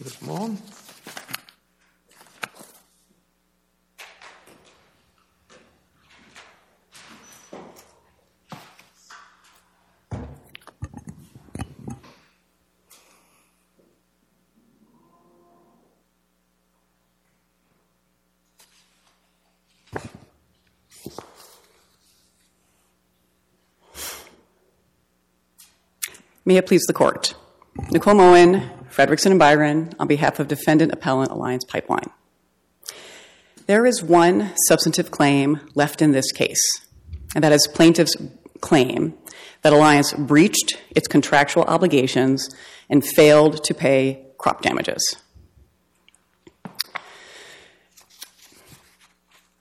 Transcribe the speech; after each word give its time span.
Ms. 0.00 0.22
Malone? 0.22 0.58
May 26.44 26.56
it 26.56 26.66
please 26.66 26.82
the 26.86 26.92
court. 26.92 27.34
Nicole 27.92 28.14
Moen, 28.14 28.71
Fredrikson 28.92 29.30
and 29.30 29.38
Byron, 29.38 29.94
on 29.98 30.06
behalf 30.06 30.38
of 30.38 30.48
Defendant 30.48 30.92
Appellant 30.92 31.30
Alliance 31.30 31.64
Pipeline. 31.64 32.10
There 33.66 33.86
is 33.86 34.02
one 34.02 34.52
substantive 34.66 35.10
claim 35.10 35.60
left 35.74 36.02
in 36.02 36.12
this 36.12 36.30
case, 36.30 36.60
and 37.34 37.42
that 37.42 37.52
is 37.52 37.66
plaintiff's 37.72 38.14
claim 38.60 39.14
that 39.62 39.72
Alliance 39.72 40.12
breached 40.12 40.74
its 40.90 41.08
contractual 41.08 41.64
obligations 41.64 42.54
and 42.90 43.02
failed 43.02 43.64
to 43.64 43.72
pay 43.72 44.26
crop 44.36 44.60
damages. 44.60 45.16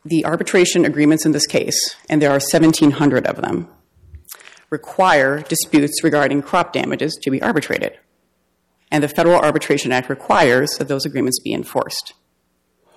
The 0.03 0.25
arbitration 0.25 0.83
agreements 0.83 1.25
in 1.25 1.31
this 1.31 1.47
case, 1.47 1.95
and 2.09 2.21
there 2.21 2.31
are 2.31 2.41
1,700 2.51 3.25
of 3.25 3.38
them, 3.38 3.69
require 4.69 5.41
disputes 5.41 6.03
regarding 6.03 6.41
crop 6.41 6.73
damages 6.73 7.17
to 7.21 7.31
be 7.31 7.41
arbitrated. 7.41 7.97
And 8.92 9.03
the 9.03 9.08
Federal 9.08 9.39
Arbitration 9.39 9.92
Act 9.92 10.09
requires 10.09 10.78
that 10.78 10.88
those 10.88 11.06
agreements 11.06 11.39
be 11.39 11.53
enforced. 11.53 12.14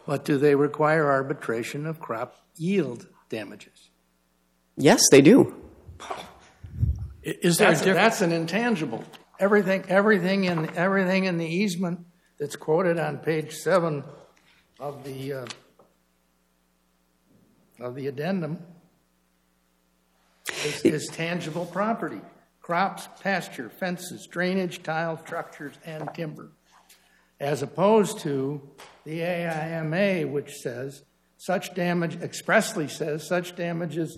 But 0.06 0.24
do 0.24 0.36
they 0.38 0.54
require 0.54 1.10
arbitration 1.10 1.86
of 1.86 2.00
crop 2.00 2.36
yield 2.56 3.06
damages? 3.30 3.90
Yes, 4.76 5.00
they 5.10 5.20
do. 5.20 5.54
Is 7.22 7.56
there 7.56 7.68
a 7.68 7.70
That's, 7.70 7.80
difference? 7.82 7.96
that's 7.96 8.20
an 8.22 8.32
intangible. 8.32 9.04
Everything, 9.38 9.84
everything 9.88 10.44
in, 10.44 10.76
everything 10.76 11.24
in 11.24 11.38
the 11.38 11.46
easement 11.46 12.00
that's 12.38 12.56
quoted 12.56 12.98
on 12.98 13.18
page 13.18 13.52
seven 13.54 14.04
of 14.78 15.04
the, 15.04 15.32
uh, 15.32 15.46
of 17.80 17.94
the 17.94 18.08
addendum 18.08 18.58
is, 20.64 20.82
is 20.82 21.06
tangible 21.06 21.66
property. 21.66 22.20
Crops, 22.64 23.08
pasture, 23.20 23.68
fences, 23.68 24.26
drainage, 24.26 24.82
tile, 24.82 25.18
structures, 25.18 25.74
and 25.84 26.08
timber. 26.14 26.48
As 27.38 27.60
opposed 27.60 28.20
to 28.20 28.62
the 29.04 29.20
AIMA, 29.20 30.26
which 30.26 30.54
says 30.54 31.02
such 31.36 31.74
damage, 31.74 32.16
expressly 32.22 32.88
says 32.88 33.28
such 33.28 33.54
damages 33.54 34.16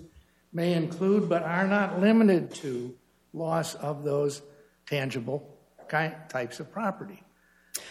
may 0.53 0.71
include 0.71 1.27
but 1.27 1.43
are 1.43 1.67
not 1.67 1.99
limited 1.99 2.53
to 2.53 2.95
loss 3.33 3.75
of 3.75 4.05
those 4.05 4.41
tangible 4.85 5.57
types 5.89 6.61
of 6.61 6.71
property. 6.71 7.21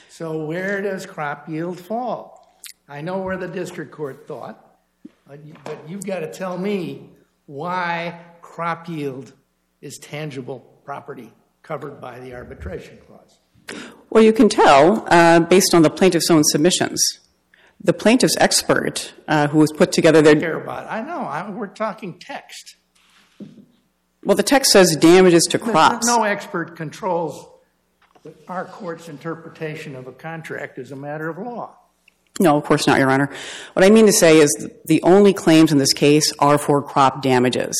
So 0.09 0.47
where 0.47 0.81
does 0.81 1.05
crop 1.05 1.50
yield 1.50 1.78
fall? 1.78 2.62
I 2.89 3.03
know 3.03 3.19
where 3.19 3.37
the 3.37 3.47
district 3.47 3.93
court 3.93 4.27
thought, 4.27 4.78
but 5.27 5.39
you've 5.87 6.06
got 6.06 6.21
to 6.21 6.33
tell 6.33 6.56
me 6.56 7.11
why 7.45 8.22
crop 8.41 8.89
yield 8.89 9.34
is 9.81 9.99
tangible 9.99 10.61
property 10.85 11.33
covered 11.63 12.01
by 12.01 12.19
the 12.21 12.35
arbitration 12.35 12.99
clause. 13.07 13.39
Well, 14.11 14.23
you 14.23 14.33
can 14.33 14.49
tell 14.49 15.07
uh, 15.11 15.41
based 15.41 15.75
on 15.75 15.83
the 15.83 15.91
plaintiff's 15.91 16.31
own 16.31 16.45
submissions. 16.45 17.03
The 17.83 17.93
plaintiff's 17.93 18.37
expert, 18.39 19.13
uh, 19.29 19.49
who 19.49 19.59
was 19.59 19.71
put 19.73 19.93
together 19.93 20.23
their. 20.23 20.37
Care 20.37 20.61
about, 20.61 20.91
I 20.91 21.03
know, 21.03 21.21
I, 21.21 21.51
we're 21.51 21.67
talking 21.67 22.19
text. 22.19 22.77
Well, 24.25 24.37
the 24.37 24.43
text 24.43 24.73
says 24.73 24.97
damages 24.97 25.45
to 25.51 25.59
crops. 25.59 26.07
No 26.07 26.25
expert 26.25 26.77
controls 26.77 27.47
our 28.49 28.65
court's 28.65 29.09
interpretation 29.09 29.95
of 29.95 30.07
a 30.07 30.13
contract 30.13 30.79
as 30.79 30.91
a 30.91 30.97
matter 30.97 31.29
of 31.29 31.39
law. 31.39 31.77
No, 32.41 32.57
of 32.57 32.65
course 32.65 32.87
not, 32.87 32.99
Your 32.99 33.11
Honor. 33.11 33.31
What 33.75 33.85
I 33.85 33.91
mean 33.91 34.07
to 34.07 34.13
say 34.13 34.39
is 34.39 34.69
the 34.85 35.03
only 35.03 35.33
claims 35.33 35.73
in 35.73 35.79
this 35.79 35.93
case 35.93 36.33
are 36.39 36.59
for 36.59 36.83
crop 36.83 37.23
damages. 37.23 37.77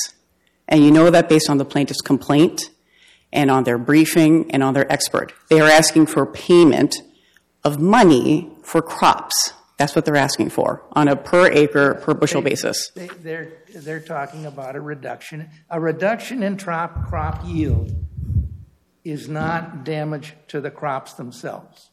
And 0.69 0.85
you 0.85 0.91
know 0.91 1.11
that 1.11 1.29
based 1.29 1.49
on 1.49 1.59
the 1.59 1.65
plaintiff's 1.65 2.01
complaint 2.01 2.71
and 3.33 3.51
on 3.51 3.65
their 3.65 3.79
briefing 3.79 4.51
and 4.51 4.63
on 4.63 4.75
their 4.75 4.91
expert. 4.91 5.33
They 5.49 5.61
are 5.61 5.69
asking 5.69 6.07
for 6.07 6.27
payment 6.27 6.97
of 7.65 7.81
money 7.81 8.51
for 8.63 8.83
crops. 8.83 9.53
That's 9.77 9.95
what 9.95 10.05
they're 10.05 10.17
asking 10.17 10.51
for 10.51 10.83
on 10.93 11.09
a 11.09 11.17
per 11.17 11.51
acre, 11.51 11.95
per 11.95 12.15
bushel 12.15 12.41
basis. 12.41 12.91
They, 12.95 13.09
they're, 13.09 13.53
they're 13.75 14.01
talking 14.01 14.47
about 14.47 14.75
a 14.75 14.81
reduction. 14.81 15.51
A 15.69 15.81
reduction 15.81 16.43
in 16.43 16.57
crop, 16.57 17.09
crop 17.09 17.43
yield 17.45 17.93
is 19.05 19.29
not 19.29 19.85
damage 19.85 20.35
to 20.49 20.61
the 20.61 20.71
crops 20.71 21.13
themselves. 21.15 21.91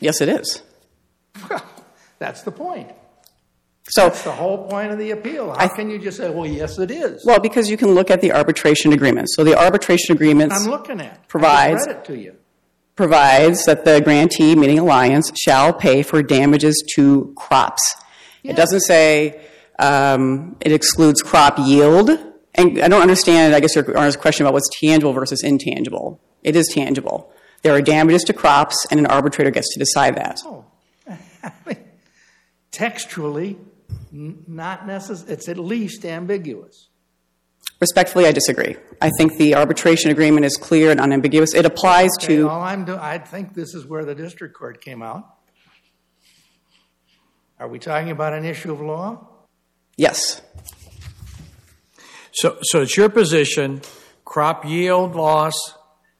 Yes, 0.00 0.20
it 0.20 0.28
is. 0.28 0.62
Well, 1.50 1.62
That's 2.18 2.42
the 2.42 2.52
point. 2.52 2.90
So, 3.88 4.08
That's 4.08 4.22
the 4.24 4.32
whole 4.32 4.66
point 4.68 4.90
of 4.90 4.98
the 4.98 5.12
appeal. 5.12 5.54
How 5.56 5.68
can 5.68 5.88
you 5.90 5.98
just 5.98 6.16
say, 6.16 6.28
well, 6.28 6.46
yes, 6.46 6.78
it 6.78 6.90
is? 6.90 7.24
well, 7.24 7.38
because 7.38 7.70
you 7.70 7.76
can 7.76 7.92
look 7.94 8.10
at 8.10 8.20
the 8.20 8.32
arbitration 8.32 8.92
agreements. 8.92 9.34
So 9.36 9.44
the 9.44 9.56
arbitration 9.56 10.14
agreements 10.16 10.56
I'm 10.60 10.68
looking 10.70 11.00
at. 11.00 11.28
provides- 11.28 11.86
I 11.86 11.92
it 11.92 12.04
to 12.06 12.18
you. 12.18 12.34
provides 12.96 13.64
that 13.66 13.84
the 13.84 14.00
grantee, 14.00 14.56
meaning 14.56 14.78
Alliance, 14.80 15.30
shall 15.38 15.72
pay 15.72 16.02
for 16.02 16.20
damages 16.22 16.82
to 16.96 17.32
crops. 17.36 17.94
It 18.42 18.56
doesn't 18.56 18.80
say 18.80 19.40
um, 19.78 20.56
it 20.60 20.72
excludes 20.72 21.20
crop 21.22 21.58
yield. 21.58 22.10
And 22.54 22.80
I 22.80 22.88
don't 22.88 23.02
understand, 23.02 23.54
I 23.54 23.60
guess, 23.60 23.74
your 23.76 23.96
Honor's 23.98 24.16
question 24.16 24.46
about 24.46 24.54
what's 24.54 24.68
tangible 24.80 25.12
versus 25.12 25.42
intangible. 25.44 26.20
It 26.42 26.56
is 26.56 26.66
tangible. 26.72 27.30
There 27.62 27.74
are 27.74 27.82
damages 27.82 28.22
to 28.24 28.32
crops, 28.32 28.86
and 28.90 28.98
an 28.98 29.06
arbitrator 29.06 29.50
gets 29.50 29.72
to 29.74 29.78
decide 29.78 30.16
that. 30.16 30.38
Oh, 30.44 30.64
textually, 32.70 33.56
not 34.12 34.86
necess- 34.86 35.28
it's 35.28 35.48
at 35.48 35.58
least 35.58 36.04
ambiguous. 36.04 36.88
Respectfully, 37.80 38.26
I 38.26 38.32
disagree. 38.32 38.76
I 39.02 39.10
think 39.18 39.36
the 39.36 39.54
arbitration 39.54 40.10
agreement 40.10 40.46
is 40.46 40.56
clear 40.56 40.90
and 40.90 40.98
unambiguous. 41.00 41.52
It 41.54 41.66
applies 41.66 42.10
Okay, 42.22 42.36
to. 42.36 42.48
all 42.48 42.62
I'm 42.62 42.84
doing, 42.86 42.98
I 42.98 43.18
think 43.18 43.52
this 43.54 43.74
is 43.74 43.86
where 43.86 44.04
the 44.04 44.14
district 44.14 44.54
court 44.56 44.80
came 44.80 45.02
out. 45.02 45.26
Are 47.58 47.68
we 47.68 47.78
talking 47.78 48.10
about 48.10 48.32
an 48.32 48.44
issue 48.44 48.72
of 48.72 48.80
law? 48.80 49.26
Yes. 49.96 50.40
So, 52.32 52.58
so 52.62 52.82
it's 52.82 52.96
your 52.96 53.08
position, 53.08 53.80
crop 54.24 54.64
yield 54.64 55.14
loss, 55.14 55.54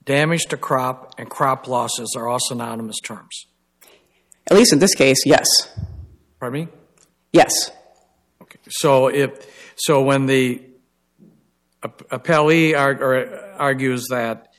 damage 0.04 0.44
to 0.46 0.56
crop, 0.56 1.14
and 1.18 1.28
crop 1.28 1.68
losses 1.68 2.14
are 2.16 2.26
all 2.28 2.38
synonymous 2.40 2.96
terms. 3.02 3.46
At 4.50 4.56
least 4.56 4.72
in 4.72 4.78
this 4.78 4.94
case, 4.94 5.18
yes. 5.26 5.46
Pardon 6.40 6.66
me? 6.66 6.68
Yes. 7.36 7.70
Okay. 8.42 8.58
So 8.68 9.08
if, 9.08 9.46
so 9.76 10.02
when 10.02 10.26
the 10.26 10.62
ap- 11.82 12.08
appellee 12.08 12.76
argues 13.58 14.06
that 14.10 14.52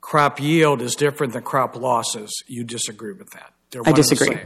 crop 0.00 0.40
yield 0.40 0.82
is 0.82 0.94
different 0.94 1.32
than 1.32 1.42
crop 1.42 1.76
losses, 1.76 2.42
you 2.46 2.64
disagree 2.64 3.12
with 3.12 3.30
that? 3.30 3.52
I 3.74 3.78
one 3.78 3.88
and 3.88 3.96
the 3.96 4.02
disagree. 4.02 4.38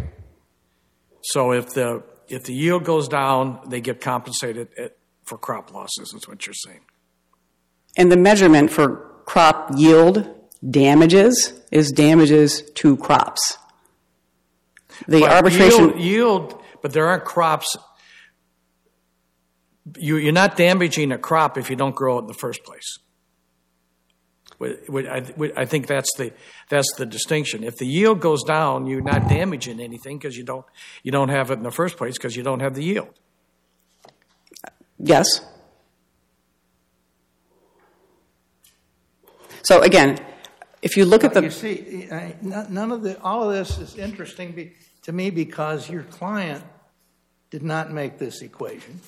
So 1.22 1.52
if 1.52 1.74
the, 1.74 2.02
if 2.28 2.44
the 2.44 2.54
yield 2.54 2.84
goes 2.84 3.08
down, 3.08 3.60
they 3.68 3.80
get 3.80 4.00
compensated 4.00 4.68
at- 4.78 4.96
for 5.24 5.38
crop 5.38 5.72
losses, 5.72 6.12
is 6.12 6.26
what 6.26 6.44
you're 6.46 6.54
saying? 6.54 6.80
And 7.96 8.10
the 8.10 8.16
measurement 8.16 8.70
for 8.70 8.96
crop 9.26 9.70
yield 9.76 10.28
damages 10.68 11.52
is 11.70 11.92
damages 11.92 12.62
to 12.74 12.96
crops. 12.96 13.58
The 15.06 15.24
arbitration, 15.24 15.98
yield, 15.98 16.59
but 16.82 16.92
there 16.92 17.06
aren't 17.06 17.24
crops. 17.24 17.76
You, 19.98 20.16
you're 20.16 20.32
not 20.32 20.56
damaging 20.56 21.12
a 21.12 21.18
crop 21.18 21.56
if 21.58 21.70
you 21.70 21.76
don't 21.76 21.94
grow 21.94 22.18
it 22.18 22.22
in 22.22 22.26
the 22.26 22.34
first 22.34 22.62
place. 22.64 22.98
Wh- 24.60 24.76
wh- 24.92 25.56
I, 25.56 25.64
think 25.64 25.86
that's 25.86 26.10
the 26.18 26.32
that's 26.68 26.92
the 26.98 27.06
distinction. 27.06 27.64
If 27.64 27.76
the 27.76 27.86
yield 27.86 28.20
goes 28.20 28.42
down, 28.44 28.86
you're 28.86 29.00
not 29.00 29.28
damaging 29.28 29.80
anything 29.80 30.18
because 30.18 30.36
you 30.36 30.44
don't 30.44 30.66
you 31.02 31.10
don't 31.10 31.30
have 31.30 31.50
it 31.50 31.54
in 31.54 31.62
the 31.62 31.70
first 31.70 31.96
place 31.96 32.18
because 32.18 32.36
you 32.36 32.42
don't 32.42 32.60
have 32.60 32.74
the 32.74 32.84
yield. 32.84 33.18
yes. 34.98 35.40
So 39.62 39.80
again, 39.82 40.18
if 40.82 40.96
you 40.96 41.04
look 41.04 41.24
at 41.24 41.34
the. 41.34 41.42
You 41.42 41.50
see, 41.50 42.08
I- 42.10 42.34
n- 42.42 42.66
none 42.70 42.92
of 42.92 43.02
the, 43.02 43.20
all 43.22 43.48
of 43.48 43.52
this 43.54 43.78
is 43.78 43.96
interesting 43.96 44.52
be- 44.52 44.72
to 45.02 45.12
me 45.12 45.30
because 45.30 45.88
your 45.88 46.02
client 46.04 46.64
did 47.50 47.62
not 47.62 47.90
make 47.90 48.18
this 48.18 48.42
equation. 48.42 49.00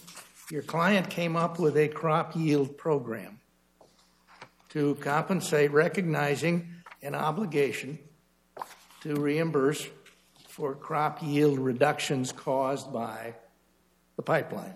Your 0.50 0.62
client 0.62 1.09
came 1.11 1.37
up 1.37 1.59
with 1.59 1.77
a 1.77 1.89
crop 1.89 2.35
yield 2.37 2.77
program 2.77 3.41
to 4.71 4.97
compensate, 4.97 5.71
recognizing 5.71 6.69
an 7.03 7.15
obligation 7.15 7.99
to 9.03 9.15
reimburse 9.15 9.87
for 10.49 10.75
crop 10.75 11.23
yield 11.23 11.59
reductions 11.59 12.33
caused 12.33 12.93
by 12.93 13.35
the 14.17 14.23
pipeline. 14.23 14.75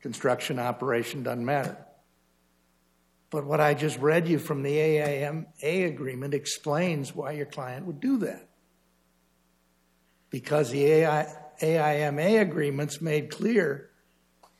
Construction 0.00 0.58
operation 0.58 1.22
doesn't 1.22 1.44
matter. 1.44 1.76
But 3.30 3.46
what 3.46 3.60
I 3.60 3.74
just 3.74 3.98
read 3.98 4.28
you 4.28 4.38
from 4.38 4.62
the 4.62 4.78
AIMA 4.78 5.46
agreement 5.62 6.34
explains 6.34 7.14
why 7.14 7.32
your 7.32 7.46
client 7.46 7.86
would 7.86 8.00
do 8.00 8.18
that. 8.18 8.48
Because 10.34 10.72
the 10.72 10.84
AI, 10.84 11.28
AIMA 11.62 12.40
agreements 12.40 13.00
made 13.00 13.30
clear 13.30 13.88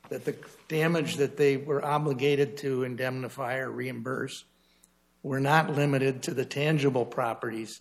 that 0.09 0.25
the 0.25 0.37
damage 0.69 1.17
that 1.17 1.37
they 1.37 1.57
were 1.57 1.85
obligated 1.85 2.59
to 2.59 2.85
indemnify 2.85 3.57
or 3.57 3.73
reimburse 3.73 4.45
were 5.25 5.41
not 5.41 5.75
limited 5.75 6.23
to 6.23 6.31
the 6.33 6.45
tangible 6.45 7.05
properties, 7.05 7.81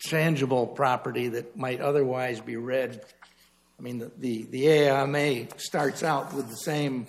tangible 0.00 0.64
property 0.64 1.26
that 1.26 1.56
might 1.56 1.80
otherwise 1.80 2.38
be 2.38 2.54
read. 2.54 3.04
I 3.80 3.82
mean, 3.82 3.98
the, 4.16 4.44
the 4.44 4.68
AIMA 4.68 5.48
starts 5.56 6.04
out 6.04 6.32
with 6.32 6.48
the 6.48 6.58
same 6.58 7.08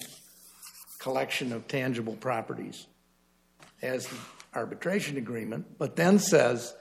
collection 0.97 1.53
of 1.53 1.67
tangible 1.67 2.15
properties 2.15 2.87
as 3.83 4.07
the 4.07 4.17
arbitration 4.55 5.17
agreement, 5.17 5.77
but 5.77 5.95
then 5.95 6.17
says 6.17 6.73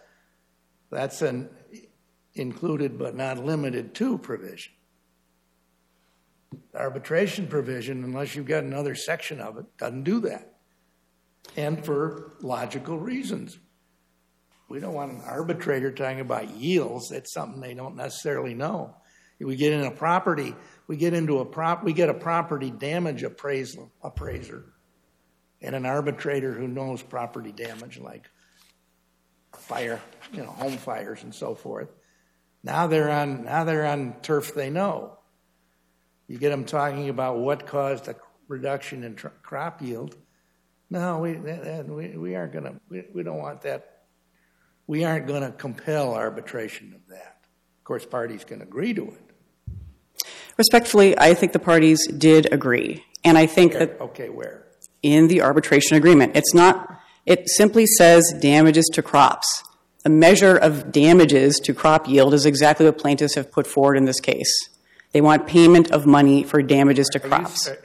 that's 0.90 1.20
an 1.20 1.50
included 2.38 2.98
but 2.98 3.14
not 3.14 3.44
limited 3.44 3.94
to 3.96 4.18
provision. 4.18 4.72
The 6.72 6.78
arbitration 6.78 7.46
provision, 7.46 8.04
unless 8.04 8.34
you've 8.34 8.46
got 8.46 8.64
another 8.64 8.94
section 8.94 9.40
of 9.40 9.58
it, 9.58 9.66
doesn't 9.76 10.04
do 10.04 10.20
that. 10.20 10.54
And 11.56 11.84
for 11.84 12.32
logical 12.40 12.98
reasons. 12.98 13.58
We 14.68 14.80
don't 14.80 14.94
want 14.94 15.12
an 15.12 15.22
arbitrator 15.26 15.90
talking 15.90 16.20
about 16.20 16.50
yields. 16.50 17.08
That's 17.08 17.32
something 17.32 17.60
they 17.60 17.74
don't 17.74 17.96
necessarily 17.96 18.54
know. 18.54 18.94
We 19.40 19.56
get 19.56 19.72
in 19.72 19.82
a 19.82 19.90
property, 19.90 20.54
we 20.88 20.96
get 20.96 21.14
into 21.14 21.38
a 21.38 21.44
prop, 21.44 21.84
we 21.84 21.92
get 21.92 22.08
a 22.08 22.14
property 22.14 22.70
damage 22.70 23.22
appraisal 23.22 23.92
appraiser 24.02 24.64
and 25.62 25.74
an 25.74 25.86
arbitrator 25.86 26.52
who 26.52 26.66
knows 26.66 27.02
property 27.02 27.52
damage 27.52 27.98
like 27.98 28.28
fire, 29.56 30.00
you 30.32 30.42
know, 30.42 30.50
home 30.50 30.76
fires 30.76 31.22
and 31.22 31.34
so 31.34 31.54
forth. 31.54 31.88
Now 32.64 32.86
they're 32.86 33.10
on 33.10 33.44
now 33.44 33.64
they're 33.64 33.86
on 33.86 34.16
turf 34.22 34.54
they 34.54 34.70
know. 34.70 35.18
You 36.26 36.38
get 36.38 36.50
them 36.50 36.64
talking 36.64 37.08
about 37.08 37.38
what 37.38 37.66
caused 37.66 38.08
a 38.08 38.16
reduction 38.48 39.04
in 39.04 39.14
tr- 39.14 39.28
crop 39.42 39.80
yield. 39.80 40.16
No, 40.90 41.18
we 41.18 41.34
we, 41.34 42.16
we 42.16 42.34
aren't 42.34 42.52
going 42.52 42.64
to 42.64 42.74
we, 42.88 43.04
we 43.14 43.22
don't 43.22 43.38
want 43.38 43.62
that. 43.62 44.02
We 44.86 45.04
aren't 45.04 45.26
going 45.26 45.42
to 45.42 45.52
compel 45.52 46.14
arbitration 46.14 46.94
of 46.94 47.06
that. 47.08 47.40
Of 47.78 47.84
course, 47.84 48.06
parties 48.06 48.44
can 48.44 48.62
agree 48.62 48.94
to 48.94 49.04
it. 49.04 49.30
Respectfully, 50.56 51.16
I 51.18 51.34
think 51.34 51.52
the 51.52 51.58
parties 51.58 52.06
did 52.08 52.52
agree. 52.52 53.04
And 53.24 53.36
I 53.38 53.46
think 53.46 53.74
that 53.74 54.00
Okay, 54.00 54.28
where? 54.28 54.66
in 55.02 55.28
the 55.28 55.42
arbitration 55.42 55.96
agreement. 55.96 56.34
It's 56.34 56.52
not, 56.54 57.00
it 57.24 57.48
simply 57.50 57.86
says 57.86 58.34
damages 58.40 58.88
to 58.94 59.02
crops. 59.02 59.62
A 60.04 60.08
measure 60.08 60.56
of 60.56 60.92
damages 60.92 61.58
to 61.64 61.74
crop 61.74 62.08
yield 62.08 62.32
is 62.32 62.46
exactly 62.46 62.86
what 62.86 62.98
plaintiffs 62.98 63.34
have 63.34 63.50
put 63.50 63.66
forward 63.66 63.96
in 63.96 64.04
this 64.04 64.20
case. 64.20 64.52
They 65.12 65.20
want 65.20 65.46
payment 65.46 65.90
of 65.90 66.06
money 66.06 66.44
for 66.44 66.62
damages 66.62 67.08
to 67.12 67.20
crops. 67.20 67.68
uh, 67.68 67.76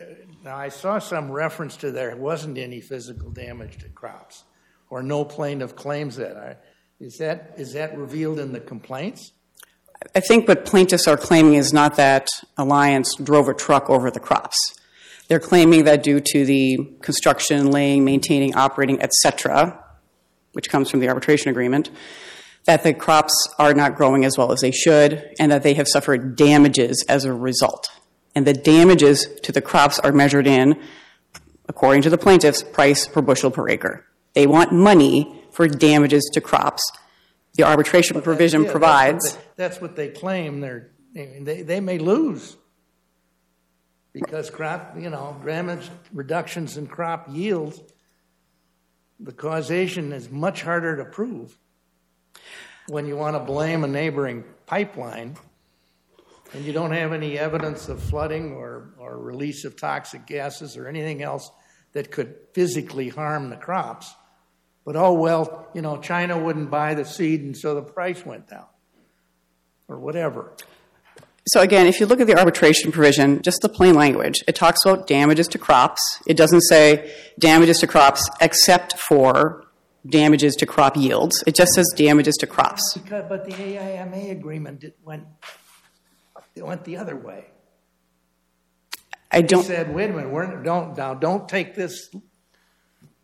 Now, 0.44 0.58
I 0.58 0.70
saw 0.70 1.00
some 1.00 1.32
reference 1.32 1.78
to 1.78 1.92
there 1.92 2.16
wasn't 2.16 2.58
any 2.58 2.82
physical 2.82 3.32
damage 3.32 3.78
to 3.80 3.90
crops, 3.90 4.44
or 4.90 5.02
no 5.02 5.26
plaintiff 5.26 5.76
claims 5.76 6.18
that. 6.18 6.64
Is 7.00 7.18
that, 7.18 7.54
is 7.58 7.74
that 7.74 7.98
revealed 7.98 8.40
in 8.40 8.54
the 8.54 8.60
complaints? 8.60 9.32
I 10.16 10.20
think 10.20 10.48
what 10.48 10.66
plaintiffs 10.66 11.08
are 11.08 11.18
claiming 11.18 11.56
is 11.56 11.74
not 11.74 11.96
that 11.96 12.28
Alliance 12.58 13.16
drove 13.16 13.48
a 13.48 13.54
truck 13.54 13.90
over 13.90 14.12
the 14.12 14.20
crops. 14.20 14.58
They're 15.30 15.40
claiming 15.40 15.86
that 15.86 16.04
due 16.04 16.20
to 16.20 16.46
the 16.46 16.78
construction, 17.02 17.72
laying, 17.72 18.04
maintaining, 18.04 18.54
operating, 18.56 19.02
et 19.02 19.14
cetera, 19.14 19.82
which 20.54 20.70
comes 20.70 20.90
from 20.90 21.00
the 21.02 21.08
arbitration 21.10 21.50
agreement, 21.50 21.90
that 22.66 22.84
the 22.84 22.94
crops 22.94 23.34
are 23.60 23.74
not 23.74 23.96
growing 23.96 24.24
as 24.24 24.38
well 24.38 24.52
as 24.52 24.62
they 24.62 24.72
should 24.72 25.32
and 25.40 25.52
that 25.52 25.64
they 25.64 25.74
have 25.74 25.88
suffered 25.88 26.36
damages 26.36 27.04
as 27.10 27.26
a 27.26 27.34
result. 27.34 27.90
And 28.36 28.48
the 28.48 28.54
damages 28.54 29.28
to 29.44 29.52
the 29.52 29.62
crops 29.62 30.00
are 30.00 30.12
measured 30.12 30.48
in, 30.48 30.82
according 31.68 32.02
to 32.04 32.10
the 32.10 32.18
plaintiffs, 32.18 32.64
price 32.64 33.08
per 33.08 33.22
bushel 33.22 33.52
per 33.52 33.70
acre. 33.70 34.06
They 34.34 34.48
want 34.48 34.72
money 34.72 35.44
for 35.52 35.68
damages 35.68 36.30
to 36.34 36.42
crops. 36.42 36.82
The 37.56 37.64
arbitration 37.64 38.20
provision 38.22 38.62
Yeah, 38.62 38.68
that's 38.68 38.74
what 38.74 38.80
provides. 38.80 39.34
they- 39.36 39.42
That's 39.58 39.82
what 39.82 39.96
they 39.96 40.10
claim, 40.10 40.62
they're, 40.62 40.90
they, 41.14 41.62
they 41.62 41.80
may 41.80 42.00
lose. 42.00 42.58
Because 44.14 44.50
crop, 44.50 44.96
you 44.98 45.10
know, 45.10 45.36
damage, 45.46 45.90
reductions 46.12 46.78
in 46.78 46.88
crop 46.88 47.28
yields, 47.30 47.82
the 49.20 49.32
causation 49.32 50.12
is 50.12 50.30
much 50.30 50.62
harder 50.62 50.98
to 50.98 51.06
prove. 51.06 51.58
When 52.88 53.08
you 53.08 53.16
want 53.16 53.36
to 53.36 53.40
blame 53.40 53.84
a 53.84 53.88
neighboring 53.88 54.44
pipeline, 54.66 55.38
and 56.54 56.64
you 56.66 56.74
don't 56.74 56.92
have 56.92 57.14
any 57.14 57.40
evidence 57.40 57.90
of 57.90 58.02
flooding 58.02 58.54
or, 58.54 58.94
or 59.00 59.18
release 59.18 59.66
of 59.66 59.76
toxic 59.76 60.28
gases 60.28 60.78
or 60.78 60.88
anything 60.88 61.24
else 61.24 61.50
that 61.94 62.12
could 62.12 62.36
physically 62.54 63.10
harm 63.10 63.50
the 63.50 63.56
crops. 63.56 64.14
But 64.86 64.96
oh, 64.96 65.14
well, 65.14 65.68
you 65.74 65.82
know, 65.82 65.98
China 65.98 66.38
wouldn't 66.38 66.70
buy 66.70 66.94
the 66.94 67.06
seed 67.06 67.42
and 67.42 67.58
so 67.58 67.76
the 67.76 67.82
price 67.82 68.26
went 68.26 68.50
down. 68.50 68.68
Or 69.88 70.00
whatever. 70.00 70.54
So 71.48 71.60
again, 71.60 71.88
if 71.88 72.00
you 72.00 72.06
look 72.06 72.22
at 72.22 72.28
the 72.28 72.38
arbitration 72.38 72.92
provision, 72.92 73.42
just 73.42 73.62
the 73.62 73.70
plain 73.70 73.96
language, 73.96 74.44
it 74.48 74.56
talks 74.56 74.86
about 74.86 75.08
damages 75.08 75.48
to 75.50 75.58
crops. 75.58 76.02
It 76.26 76.38
doesn't 76.38 76.62
say 76.62 77.14
damages 77.38 77.80
to 77.80 77.88
crops 77.88 78.30
except 78.40 78.98
for 78.98 79.66
damages 80.08 80.56
to 80.56 80.66
crop 80.66 80.96
yields. 80.96 81.44
It 81.46 81.56
just 81.56 81.74
says 81.74 81.86
damages 81.96 82.36
to 82.36 82.48
crops. 82.48 82.94
Because, 82.94 83.26
but 83.28 83.46
the 83.46 83.54
AIMA 83.54 84.32
agreement 84.32 84.86
went, 85.04 85.26
it 86.56 86.66
went 86.66 86.86
the 86.86 86.98
other 86.98 87.16
way. 87.16 87.46
I 89.32 89.42
don't, 89.42 89.64
said, 89.64 89.94
wait 89.94 90.12
a 90.12 90.14
minute, 90.14 90.30
we're, 90.30 90.62
don't, 90.62 90.96
now, 90.96 91.16
don't 91.16 91.50
take 91.50 91.74
this, 91.74 92.10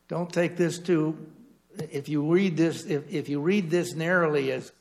don't 0.08 0.32
take 0.32 0.58
this 0.58 0.80
to, 0.80 1.16
if 1.92 2.10
you 2.10 2.34
read 2.34 2.58
this, 2.58 2.84
if, 2.86 3.08
if 3.10 3.30
you 3.30 3.40
read 3.40 3.70
this 3.70 3.94
narrowly 3.94 4.52
as 4.52 4.72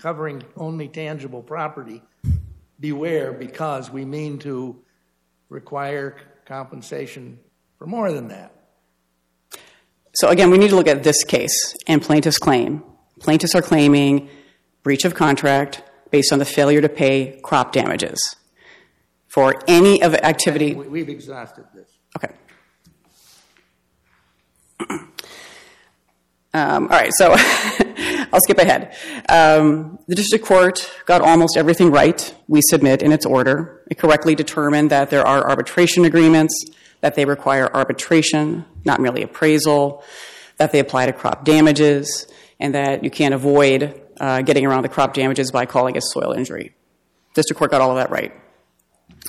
covering 0.00 0.42
only 0.56 0.88
tangible 0.88 1.42
property, 1.42 2.02
beware, 2.80 3.32
because 3.32 3.90
we 3.90 4.04
mean 4.04 4.38
to 4.40 4.76
require 5.48 6.16
compensation 6.46 7.38
for 7.78 7.86
more 7.86 8.12
than 8.12 8.28
that. 8.28 8.52
so 10.14 10.28
again, 10.28 10.50
we 10.50 10.58
need 10.58 10.70
to 10.70 10.76
look 10.76 10.88
at 10.88 11.02
this 11.02 11.24
case 11.24 11.74
and 11.86 12.02
plaintiff's 12.02 12.38
claim. 12.38 12.82
Plaintiffs 13.20 13.54
are 13.54 13.62
claiming 13.62 14.28
breach 14.82 15.04
of 15.04 15.14
contract 15.14 15.82
based 16.10 16.32
on 16.32 16.38
the 16.38 16.44
failure 16.44 16.80
to 16.80 16.88
pay 16.88 17.38
crop 17.42 17.72
damages 17.72 18.18
for 19.26 19.54
any 19.68 20.02
of 20.02 20.12
the 20.12 20.24
activity. 20.24 20.74
We- 20.74 20.88
We've 20.88 21.08
exhausted 21.08 21.64
this. 21.74 21.90
Okay. 22.16 22.32
Um, 26.54 26.84
all 26.84 26.98
right, 26.98 27.12
so 27.14 27.34
I'll 28.32 28.40
skip 28.40 28.58
ahead. 28.58 28.94
Um, 29.28 29.98
the 30.06 30.14
district 30.14 30.44
court 30.44 30.90
got 31.06 31.20
almost 31.20 31.56
everything 31.56 31.90
right, 31.90 32.34
we 32.46 32.60
submit 32.70 33.02
in 33.02 33.12
its 33.12 33.26
order. 33.26 33.82
It 33.90 33.98
correctly 33.98 34.34
determined 34.34 34.90
that 34.90 35.10
there 35.10 35.26
are 35.26 35.48
arbitration 35.48 36.04
agreements, 36.04 36.54
that 37.00 37.14
they 37.14 37.24
require 37.24 37.74
arbitration, 37.74 38.64
not 38.84 39.00
merely 39.00 39.22
appraisal, 39.22 40.02
that 40.56 40.72
they 40.72 40.78
apply 40.78 41.06
to 41.06 41.12
crop 41.12 41.44
damages, 41.44 42.26
and 42.60 42.74
that 42.74 43.04
you 43.04 43.10
can't 43.10 43.34
avoid 43.34 44.00
uh, 44.20 44.42
getting 44.42 44.66
around 44.66 44.82
the 44.82 44.88
crop 44.88 45.14
damages 45.14 45.50
by 45.50 45.64
calling 45.64 45.96
it 45.96 46.02
soil 46.02 46.32
injury. 46.32 46.74
District 47.34 47.58
court 47.58 47.70
got 47.70 47.80
all 47.80 47.90
of 47.90 47.96
that 47.96 48.10
right. 48.10 48.32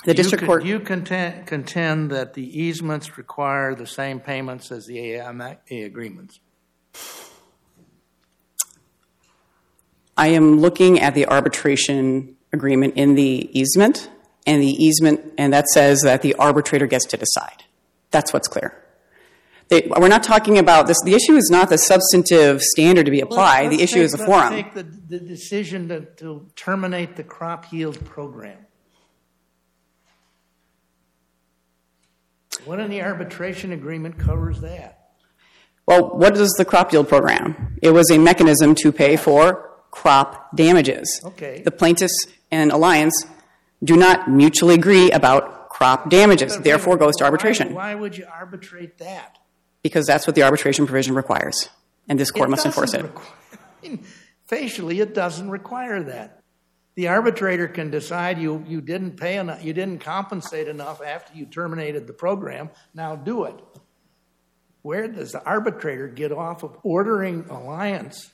The 0.04 0.14
district 0.14 0.42
you, 0.42 0.46
court. 0.46 0.64
You 0.64 0.80
contend, 0.80 1.46
contend 1.46 2.10
that 2.10 2.34
the 2.34 2.60
easements 2.60 3.18
require 3.18 3.74
the 3.74 3.86
same 3.86 4.18
payments 4.18 4.72
as 4.72 4.86
the 4.86 4.98
AIMA 4.98 5.58
agreements. 5.70 6.40
I 10.20 10.26
am 10.28 10.60
looking 10.60 11.00
at 11.00 11.14
the 11.14 11.24
arbitration 11.24 12.36
agreement 12.52 12.92
in 12.96 13.14
the 13.14 13.48
easement, 13.58 14.10
and 14.46 14.62
the 14.62 14.68
easement, 14.68 15.32
and 15.38 15.50
that 15.54 15.66
says 15.68 16.02
that 16.02 16.20
the 16.20 16.34
arbitrator 16.34 16.86
gets 16.86 17.06
to 17.06 17.16
decide. 17.16 17.64
That's 18.10 18.30
what's 18.30 18.46
clear. 18.46 18.76
They, 19.68 19.90
we're 19.96 20.08
not 20.08 20.22
talking 20.22 20.58
about 20.58 20.86
this. 20.88 20.98
The 21.06 21.14
issue 21.14 21.36
is 21.36 21.48
not 21.50 21.70
the 21.70 21.78
substantive 21.78 22.60
standard 22.60 23.06
to 23.06 23.10
be 23.10 23.22
applied. 23.22 23.70
the 23.70 23.80
issue 23.80 24.00
is 24.00 24.12
the 24.12 24.18
forum. 24.18 24.52
Take 24.52 24.74
the, 24.74 24.82
the 24.82 25.20
decision 25.20 25.88
to, 25.88 26.02
to 26.16 26.46
terminate 26.54 27.16
the 27.16 27.24
crop 27.24 27.72
yield 27.72 28.04
program. 28.04 28.58
What 32.66 32.78
in 32.78 32.90
the 32.90 33.00
arbitration 33.00 33.72
agreement 33.72 34.18
covers 34.18 34.60
that? 34.60 35.12
Well, 35.86 36.14
what 36.18 36.36
is 36.36 36.50
the 36.58 36.66
crop 36.66 36.92
yield 36.92 37.08
program? 37.08 37.78
It 37.80 37.92
was 37.92 38.10
a 38.10 38.18
mechanism 38.18 38.74
to 38.82 38.92
pay 38.92 39.16
for 39.16 39.69
crop 39.90 40.54
damages. 40.56 41.20
Okay. 41.24 41.62
The 41.64 41.70
plaintiffs 41.70 42.26
and 42.50 42.70
Alliance 42.72 43.26
do 43.82 43.96
not 43.96 44.28
mutually 44.30 44.74
agree 44.74 45.10
about 45.10 45.68
crop 45.70 46.10
damages, 46.10 46.58
therefore 46.58 46.96
goes 46.96 47.16
to 47.16 47.24
arbitration, 47.24 47.72
Why 47.74 47.94
would 47.94 48.16
you 48.16 48.26
arbitrate 48.32 48.98
that? 48.98 49.38
because 49.82 50.06
that's 50.06 50.26
what 50.26 50.36
the 50.36 50.42
arbitration 50.42 50.86
provision 50.86 51.14
requires, 51.14 51.70
and 52.08 52.18
this 52.20 52.30
court 52.30 52.50
must 52.50 52.66
enforce 52.66 52.92
it. 52.92 53.02
require- 53.02 53.28
I 53.52 53.58
mean, 53.88 54.04
Facially, 54.44 54.98
it 55.00 55.14
doesn't 55.14 55.48
require 55.48 56.02
that. 56.02 56.42
The 56.96 57.06
arbitrator 57.08 57.68
can 57.68 57.90
decide 57.90 58.38
you, 58.38 58.64
you 58.68 58.80
didn't 58.80 59.12
pay 59.12 59.36
enough, 59.38 59.64
you 59.64 59.72
didn't 59.72 60.00
compensate 60.00 60.66
enough 60.68 61.00
after 61.00 61.34
you 61.38 61.46
terminated 61.46 62.06
the 62.08 62.12
program, 62.12 62.68
now 62.94 63.14
do 63.16 63.44
it. 63.44 63.54
Where 64.82 65.08
does 65.08 65.32
the 65.32 65.42
arbitrator 65.44 66.08
get 66.08 66.32
off 66.32 66.62
of 66.62 66.76
ordering 66.82 67.46
Alliance 67.48 68.30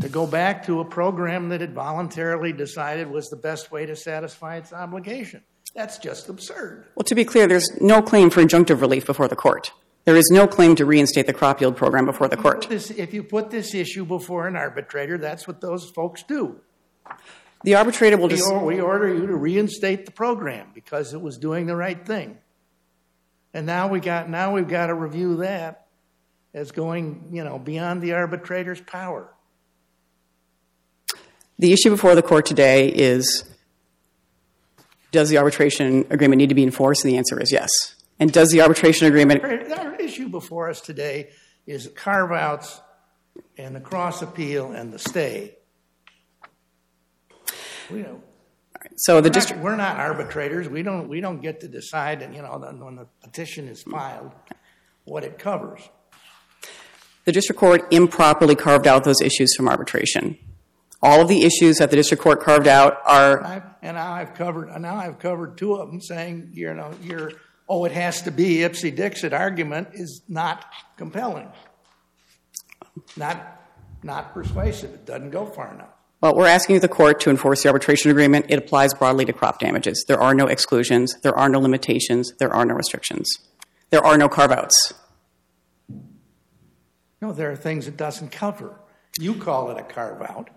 to 0.00 0.08
go 0.08 0.26
back 0.26 0.66
to 0.66 0.80
a 0.80 0.84
program 0.84 1.48
that 1.50 1.62
it 1.62 1.70
voluntarily 1.70 2.52
decided 2.52 3.10
was 3.10 3.28
the 3.28 3.36
best 3.36 3.70
way 3.70 3.86
to 3.86 3.96
satisfy 3.96 4.56
its 4.56 4.72
obligation? 4.72 5.42
That's 5.74 5.98
just 5.98 6.28
absurd. 6.28 6.86
Well, 6.94 7.04
to 7.04 7.14
be 7.14 7.24
clear, 7.24 7.46
there's 7.46 7.70
no 7.80 8.02
claim 8.02 8.30
for 8.30 8.42
injunctive 8.42 8.80
relief 8.80 9.06
before 9.06 9.28
the 9.28 9.36
court. 9.36 9.72
There 10.06 10.16
is 10.16 10.30
no 10.30 10.46
claim 10.46 10.76
to 10.76 10.86
reinstate 10.86 11.26
the 11.26 11.32
crop 11.32 11.60
yield 11.60 11.76
program 11.76 12.06
before 12.06 12.28
the 12.28 12.36
court. 12.36 12.68
This, 12.68 12.90
if 12.90 13.12
you 13.12 13.24
put 13.24 13.50
this 13.50 13.74
issue 13.74 14.04
before 14.04 14.46
an 14.46 14.56
arbitrator, 14.56 15.18
that's 15.18 15.48
what 15.48 15.60
those 15.60 15.90
folks 15.90 16.22
do. 16.22 16.60
The 17.64 17.74
arbitrator 17.74 18.16
will 18.16 18.28
just. 18.28 18.52
we 18.62 18.80
order 18.80 19.12
you 19.12 19.26
to 19.26 19.34
reinstate 19.34 20.06
the 20.06 20.12
program 20.12 20.68
because 20.74 21.12
it 21.12 21.20
was 21.20 21.38
doing 21.38 21.66
the 21.66 21.74
right 21.74 22.06
thing. 22.06 22.38
And 23.52 23.66
now 23.66 23.88
we 23.88 24.00
got 24.00 24.30
now 24.30 24.54
we've 24.54 24.68
got 24.68 24.86
to 24.86 24.94
review 24.94 25.38
that 25.38 25.88
as 26.54 26.70
going, 26.70 27.30
you 27.32 27.42
know, 27.42 27.58
beyond 27.58 28.00
the 28.00 28.12
arbitrator's 28.12 28.80
power. 28.80 29.32
The 31.58 31.72
issue 31.72 31.90
before 31.90 32.14
the 32.14 32.22
court 32.22 32.46
today 32.46 32.88
is 32.88 33.44
does 35.10 35.30
the 35.30 35.38
arbitration 35.38 36.04
agreement 36.10 36.38
need 36.38 36.50
to 36.50 36.54
be 36.54 36.62
enforced? 36.62 37.04
And 37.04 37.12
the 37.12 37.16
answer 37.16 37.40
is 37.40 37.50
yes. 37.50 37.70
And 38.18 38.32
does 38.32 38.50
the 38.50 38.60
arbitration 38.60 39.06
agreement. 39.06 39.42
Our 39.42 39.94
issue 39.96 40.28
before 40.28 40.68
us 40.68 40.80
today 40.80 41.30
is 41.66 41.90
carve 41.94 42.32
outs 42.32 42.80
and 43.56 43.74
the 43.74 43.80
cross 43.80 44.22
appeal 44.22 44.72
and 44.72 44.92
the 44.92 44.98
stay. 44.98 45.56
So 48.96 49.20
the 49.20 49.22
we're, 49.22 49.22
not, 49.22 49.32
district. 49.32 49.62
we're 49.62 49.76
not 49.76 49.96
arbitrators. 49.96 50.68
We 50.68 50.82
don't 50.82 51.08
we 51.08 51.20
don't 51.20 51.40
get 51.40 51.60
to 51.60 51.68
decide, 51.68 52.22
and 52.22 52.34
you 52.34 52.42
know, 52.42 52.58
when 52.78 52.96
the 52.96 53.06
petition 53.22 53.68
is 53.68 53.82
filed, 53.82 54.32
what 55.04 55.24
it 55.24 55.38
covers. 55.38 55.80
The 57.24 57.32
district 57.32 57.58
court 57.58 57.86
improperly 57.90 58.54
carved 58.54 58.86
out 58.86 59.04
those 59.04 59.20
issues 59.20 59.54
from 59.56 59.68
arbitration. 59.68 60.38
All 61.06 61.20
of 61.20 61.28
the 61.28 61.44
issues 61.44 61.78
that 61.78 61.90
the 61.90 61.96
district 61.96 62.20
court 62.20 62.40
carved 62.40 62.66
out 62.66 62.98
are 63.06 63.62
and 63.80 63.94
now 63.94 64.12
I've 64.12 64.34
covered 64.34 64.68
now 64.80 64.96
I've 64.96 65.20
covered 65.20 65.56
two 65.56 65.74
of 65.74 65.88
them, 65.88 66.00
saying 66.00 66.50
you 66.52 66.74
know 66.74 66.92
your 67.00 67.30
oh 67.68 67.84
it 67.84 67.92
has 67.92 68.22
to 68.22 68.32
be 68.32 68.64
ipse 68.64 68.82
dixit 68.82 69.32
argument 69.32 69.90
is 69.92 70.22
not 70.28 70.64
compelling, 70.96 71.48
not 73.16 73.62
not 74.02 74.34
persuasive. 74.34 74.94
It 74.94 75.06
doesn't 75.06 75.30
go 75.30 75.46
far 75.46 75.72
enough. 75.72 75.90
Well, 76.20 76.34
we're 76.34 76.48
asking 76.48 76.80
the 76.80 76.88
court 76.88 77.20
to 77.20 77.30
enforce 77.30 77.62
the 77.62 77.68
arbitration 77.68 78.10
agreement. 78.10 78.46
It 78.48 78.58
applies 78.58 78.92
broadly 78.92 79.24
to 79.26 79.32
crop 79.32 79.60
damages. 79.60 80.04
There 80.08 80.20
are 80.20 80.34
no 80.34 80.48
exclusions, 80.48 81.14
there 81.22 81.36
are 81.38 81.48
no 81.48 81.60
limitations, 81.60 82.32
there 82.40 82.52
are 82.52 82.64
no 82.64 82.74
restrictions. 82.74 83.38
There 83.90 84.04
are 84.04 84.18
no 84.18 84.28
carve 84.28 84.50
outs. 84.50 84.94
No, 87.20 87.32
there 87.32 87.52
are 87.52 87.56
things 87.56 87.86
it 87.86 87.96
doesn't 87.96 88.32
cover. 88.32 88.80
You 89.20 89.34
call 89.34 89.70
it 89.70 89.78
a 89.78 89.84
carve 89.84 90.22
out. 90.22 90.50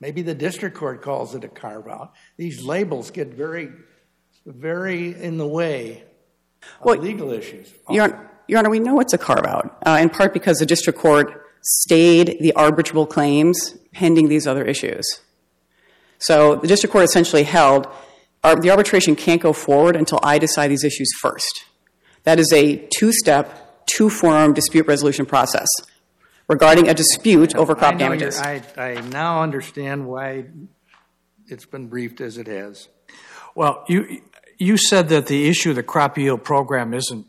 Maybe 0.00 0.22
the 0.22 0.34
district 0.34 0.76
court 0.76 1.02
calls 1.02 1.34
it 1.34 1.44
a 1.44 1.48
carve 1.48 1.88
out. 1.88 2.12
These 2.36 2.62
labels 2.62 3.10
get 3.10 3.28
very, 3.28 3.70
very 4.44 5.14
in 5.14 5.38
the 5.38 5.46
way 5.46 6.04
of 6.82 6.98
legal 6.98 7.30
issues. 7.32 7.72
Your, 7.88 8.08
Hon- 8.08 8.28
Your 8.46 8.58
Honor, 8.58 8.70
we 8.70 8.80
know 8.80 9.00
it's 9.00 9.14
a 9.14 9.18
carve 9.18 9.46
out, 9.46 9.78
uh, 9.86 9.98
in 10.00 10.10
part 10.10 10.32
because 10.32 10.58
the 10.58 10.66
district 10.66 10.98
court 10.98 11.42
stayed 11.62 12.36
the 12.40 12.52
arbitrable 12.56 13.08
claims 13.08 13.76
pending 13.92 14.28
these 14.28 14.46
other 14.46 14.64
issues. 14.64 15.20
So 16.18 16.56
the 16.56 16.68
district 16.68 16.92
court 16.92 17.04
essentially 17.04 17.42
held 17.42 17.88
ar- 18.44 18.56
the 18.60 18.70
arbitration 18.70 19.16
can't 19.16 19.40
go 19.40 19.52
forward 19.52 19.96
until 19.96 20.20
I 20.22 20.38
decide 20.38 20.68
these 20.70 20.84
issues 20.84 21.10
first. 21.20 21.64
That 22.24 22.38
is 22.38 22.52
a 22.52 22.76
two 22.96 23.12
step, 23.12 23.86
two 23.86 24.10
forum 24.10 24.52
dispute 24.52 24.86
resolution 24.86 25.26
process 25.26 25.68
regarding 26.48 26.88
a 26.88 26.94
dispute 26.94 27.54
over 27.54 27.74
crop 27.74 27.94
know 27.94 27.98
damages. 27.98 28.38
I, 28.38 28.62
I 28.76 29.00
now 29.00 29.42
understand 29.42 30.06
why 30.06 30.44
it's 31.48 31.66
been 31.66 31.88
briefed 31.88 32.20
as 32.20 32.38
it 32.38 32.46
has. 32.46 32.88
Well, 33.54 33.84
you, 33.88 34.22
you 34.58 34.76
said 34.76 35.08
that 35.08 35.26
the 35.26 35.48
issue 35.48 35.70
of 35.70 35.76
the 35.76 35.82
crop 35.82 36.18
yield 36.18 36.44
program 36.44 36.94
isn't 36.94 37.26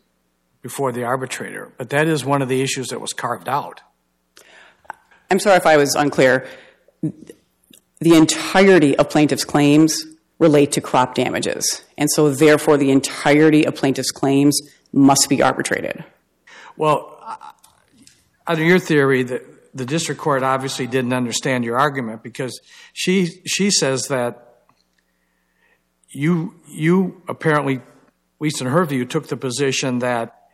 before 0.62 0.92
the 0.92 1.04
arbitrator, 1.04 1.72
but 1.78 1.90
that 1.92 2.08
is 2.08 2.26
one 2.26 2.42
of 2.42 2.50
the 2.50 2.62
issues 2.62 2.88
that 2.88 3.00
was 3.00 3.14
carved 3.14 3.48
out. 3.48 3.82
I'm 5.30 5.40
sorry 5.40 5.58
if 5.58 5.66
I 5.66 5.78
was 5.78 5.96
unclear. 5.96 6.48
The 7.02 8.16
entirety 8.16 8.98
of 8.98 9.10
plaintiff's 9.10 9.46
claims 9.46 10.06
relate 10.40 10.72
to 10.74 10.82
crop 10.82 11.16
damages, 11.16 11.84
and 11.98 12.10
so 12.12 12.30
therefore 12.30 12.78
the 12.78 12.92
entirety 12.92 13.66
of 13.66 13.76
plaintiff's 13.76 14.12
claims 14.12 14.60
must 14.94 15.28
be 15.30 15.42
arbitrated. 15.42 16.04
Well, 16.76 17.18
under 18.48 18.64
your 18.64 18.80
theory, 18.80 19.24
the, 19.24 19.44
the 19.74 19.86
district 19.86 20.22
court 20.22 20.44
obviously 20.44 20.88
didn't 20.88 21.14
understand 21.14 21.64
your 21.64 21.78
argument 21.78 22.24
because 22.24 22.60
she, 22.94 23.42
she 23.46 23.70
says 23.70 24.08
that 24.08 24.64
you, 26.10 26.56
you 26.68 27.22
apparently, 27.28 27.76
at 27.76 27.84
least 28.40 28.62
in 28.62 28.68
her 28.68 28.86
view, 28.86 29.06
took 29.06 29.28
the 29.28 29.38
position 29.38 30.00
that 30.00 30.50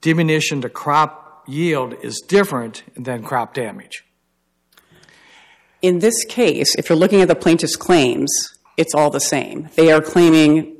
diminution 0.00 0.60
to 0.60 0.68
crop 0.68 1.44
yield 1.48 1.94
is 2.02 2.20
different 2.26 2.82
than 2.96 3.22
crop 3.22 3.54
damage. 3.54 4.04
In 5.80 5.98
this 5.98 6.24
case, 6.24 6.76
if 6.76 6.88
you're 6.88 6.98
looking 6.98 7.20
at 7.20 7.28
the 7.28 7.34
plaintiff's 7.34 7.74
claims, 7.74 8.30
it's 8.76 8.94
all 8.94 9.10
the 9.10 9.20
same. 9.20 9.68
They 9.74 9.90
are 9.90 10.00
claiming 10.00 10.76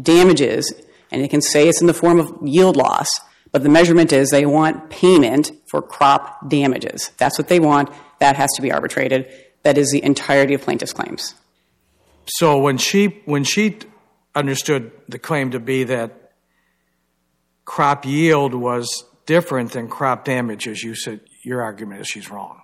damages, 0.00 0.72
and 1.10 1.22
they 1.22 1.28
can 1.28 1.40
say 1.40 1.68
it's 1.68 1.80
in 1.80 1.88
the 1.88 1.94
form 1.94 2.20
of 2.20 2.32
yield 2.42 2.76
loss, 2.76 3.08
but 3.54 3.62
the 3.62 3.68
measurement 3.68 4.12
is 4.12 4.30
they 4.30 4.46
want 4.46 4.90
payment 4.90 5.52
for 5.66 5.80
crop 5.80 6.48
damages. 6.48 7.12
That's 7.18 7.38
what 7.38 7.46
they 7.46 7.60
want. 7.60 7.88
That 8.18 8.34
has 8.34 8.50
to 8.56 8.62
be 8.62 8.72
arbitrated. 8.72 9.32
That 9.62 9.78
is 9.78 9.92
the 9.92 10.02
entirety 10.02 10.54
of 10.54 10.62
plaintiff's 10.62 10.92
claims. 10.92 11.36
So 12.26 12.58
when 12.58 12.78
she, 12.78 13.22
when 13.26 13.44
she 13.44 13.78
understood 14.34 14.90
the 15.08 15.20
claim 15.20 15.52
to 15.52 15.60
be 15.60 15.84
that 15.84 16.32
crop 17.64 18.04
yield 18.04 18.54
was 18.54 19.04
different 19.24 19.70
than 19.70 19.86
crop 19.86 20.24
damage, 20.24 20.66
as 20.66 20.82
you 20.82 20.96
said, 20.96 21.20
your 21.44 21.62
argument 21.62 22.00
is 22.00 22.08
she's 22.08 22.28
wrong. 22.28 22.60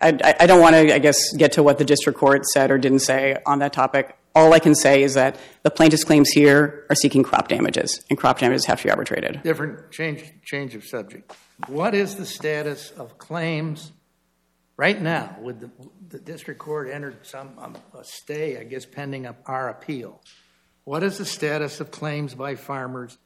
I, 0.00 0.36
I 0.38 0.46
don't 0.46 0.60
want 0.60 0.76
to, 0.76 0.94
I 0.94 1.00
guess, 1.00 1.32
get 1.36 1.52
to 1.52 1.64
what 1.64 1.78
the 1.78 1.84
district 1.84 2.20
court 2.20 2.46
said 2.46 2.70
or 2.70 2.78
didn't 2.78 3.00
say 3.00 3.38
on 3.44 3.58
that 3.58 3.72
topic. 3.72 4.15
All 4.36 4.52
I 4.52 4.58
can 4.58 4.74
say 4.74 5.02
is 5.02 5.14
that 5.14 5.40
the 5.62 5.70
plaintiff's 5.70 6.04
claims 6.04 6.28
here 6.28 6.84
are 6.90 6.94
seeking 6.94 7.22
crop 7.22 7.48
damages, 7.48 8.04
and 8.10 8.18
crop 8.18 8.38
damages 8.38 8.66
have 8.66 8.78
to 8.82 8.84
be 8.84 8.90
arbitrated. 8.90 9.42
Different 9.42 9.90
change, 9.90 10.30
change 10.44 10.74
of 10.74 10.84
subject. 10.84 11.34
What 11.68 11.94
is 11.94 12.16
the 12.16 12.26
status 12.26 12.90
of 12.90 13.16
claims 13.16 13.92
right 14.76 15.00
now? 15.00 15.38
With 15.40 15.60
the, 15.60 15.70
the 16.06 16.18
district 16.18 16.60
court 16.60 16.90
entered 16.90 17.26
some 17.26 17.58
um, 17.58 17.78
a 17.98 18.04
stay, 18.04 18.58
I 18.58 18.64
guess, 18.64 18.84
pending 18.84 19.26
our 19.46 19.70
appeal. 19.70 20.20
What 20.84 21.02
is 21.02 21.16
the 21.16 21.24
status 21.24 21.80
of 21.80 21.90
claims 21.90 22.34
by 22.34 22.56
farmers 22.56 23.16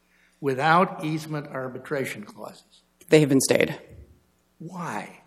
without 0.40 1.04
easement 1.04 1.48
arbitration 1.48 2.22
clauses? 2.22 2.82
They 3.08 3.18
have 3.18 3.28
been 3.28 3.40
stayed. 3.40 3.76
Why? 4.58 5.22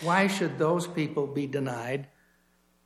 Why 0.00 0.28
should 0.28 0.58
those 0.58 0.86
people 0.86 1.26
be 1.26 1.46
denied 1.46 2.08